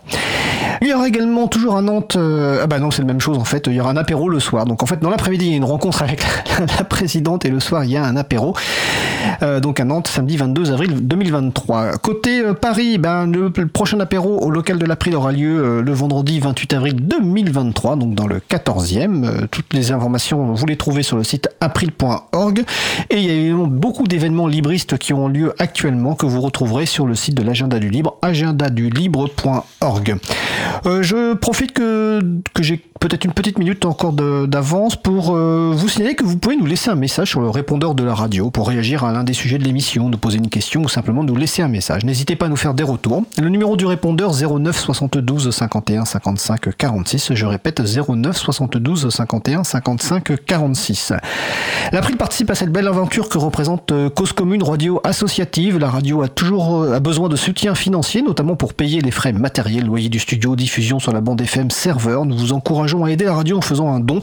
[0.82, 3.38] Il y aura également toujours à Nantes, euh, ah bah non c'est la même chose
[3.38, 4.64] en fait, il y aura un apéro le soir.
[4.64, 6.22] Donc en fait dans l'après-midi il y a une rencontre avec
[6.78, 8.54] la, présidente et le soir il y a un apéro.
[9.42, 11.92] Euh, donc à Nantes samedi 22 avril 2023.
[11.98, 15.92] Côté euh, Paris, ben, le, le prochain apéro au local de l'April aura lieu le
[15.92, 19.24] vendredi 28 avril 2023, donc dans le 14e.
[19.24, 22.64] Euh, toutes les informations vous les trouvez sur le site april.org
[23.10, 26.86] et il y a évidemment beaucoup d'événements libristes qui ont lieu actuellement que vous retrouverez
[26.86, 30.16] sur le site de l'agenda du libre, agendadulibre.org.
[30.86, 32.20] Euh, je profite que,
[32.60, 36.66] j'ai peut-être une petite minute encore d'avance pour euh, vous signaler que vous pouvez nous
[36.66, 39.58] laisser un message sur le répondeur de la radio pour réagir à l'un des sujets
[39.58, 42.04] de l'émission, nous poser une question ou simplement nous laisser un message.
[42.04, 43.24] N'hésitez pas à nous faire des retours.
[43.40, 47.34] Le numéro du répondeur 09 72 51 55 46.
[47.34, 51.12] Je répète 09 72 51 55 46.
[51.92, 55.78] L'April participe à cette belle aventure que représente euh, Cause Commune Radio Associative.
[55.78, 59.84] La radio a toujours a besoin de soutien financier, notamment pour payer les frais matériels,
[59.84, 62.24] loyer du studio, diffusion sur la bande FM serveur.
[62.24, 64.20] Nous vous encourageons à aider la radio en faisant un don.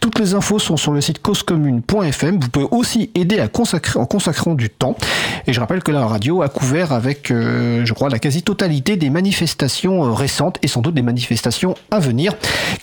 [0.00, 2.38] Toutes les infos sont sur le site causecommune.fm.
[2.40, 4.96] Vous pouvez aussi aider à consacrer, en consacrant du temps.
[5.46, 9.10] Et je rappelle que la radio a couvert avec, euh, je crois, la quasi-totalité des
[9.10, 12.32] manifestations euh, récentes et sans doute des manifestations à venir,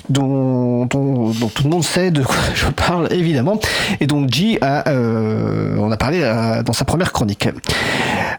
[0.09, 3.59] dont, tout le monde sait de quoi je parle évidemment.
[3.99, 6.19] Et donc G a, euh, on a parlé
[6.65, 7.47] dans sa première chronique.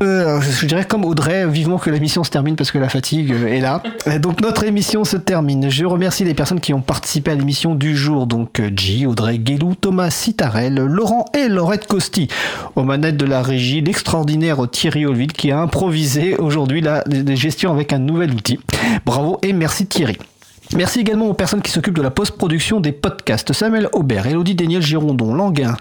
[0.01, 3.83] Je dirais comme Audrey, vivement que l'émission se termine parce que la fatigue est là.
[4.21, 5.71] Donc notre émission se termine.
[5.71, 8.27] Je remercie les personnes qui ont participé à l'émission du jour.
[8.27, 12.29] Donc euh, G, Audrey Guélou, Thomas Citarel, Laurent et Laurette Costi.
[12.77, 17.03] Aux manettes de la régie, l'extraordinaire Thierry Olville qui a improvisé aujourd'hui la
[17.35, 18.59] gestion avec un nouvel outil.
[19.05, 20.19] Bravo et merci Thierry.
[20.75, 23.53] Merci également aux personnes qui s'occupent de la post-production des podcasts.
[23.53, 25.77] Samuel Aubert, Elodie Daniel Girondon, Languin,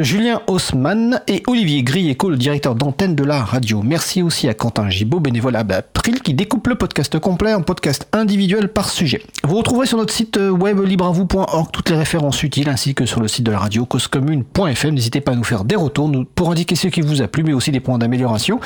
[0.00, 3.82] Julien Haussmann et Olivier Grieco, le directeur d'antenne de la radio.
[3.82, 8.08] Merci aussi à Quentin Gibaud, bénévole à April, qui découpe le podcast complet en podcast
[8.12, 9.22] individuel par sujet.
[9.44, 13.28] Vous retrouverez sur notre site web libreavou.org toutes les références utiles ainsi que sur le
[13.28, 14.94] site de la radio causecommune.fm.
[14.94, 17.52] N'hésitez pas à nous faire des retours pour indiquer ce qui vous a plu mais
[17.52, 18.60] aussi des points d'amélioration.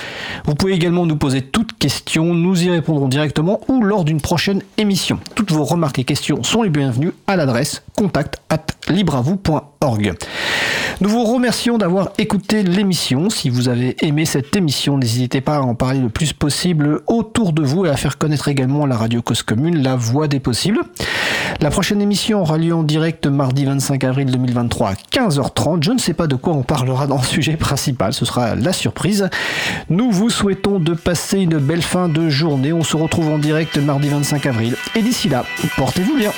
[0.46, 4.62] Vous pouvez également nous poser toutes questions, nous y répondrons directement ou lors d'une prochaine
[4.78, 5.18] émission.
[5.42, 10.14] Toutes vos remarques et questions sont les bienvenues à l'adresse contact at libreavou.org.
[11.00, 13.28] Nous vous remercions d'avoir écouté l'émission.
[13.28, 17.52] Si vous avez aimé cette émission, n'hésitez pas à en parler le plus possible autour
[17.52, 20.78] de vous et à faire connaître également la radio Cause Commune, la voix des possibles.
[21.60, 25.82] La prochaine émission aura lieu en direct mardi 25 avril 2023 à 15h30.
[25.82, 28.72] Je ne sais pas de quoi on parlera dans le sujet principal, ce sera la
[28.72, 29.28] surprise.
[29.88, 32.72] Nous vous souhaitons de passer une belle fin de journée.
[32.72, 34.76] On se retrouve en direct mardi 25 avril.
[34.94, 35.02] Et
[35.76, 36.32] portez-vous bien.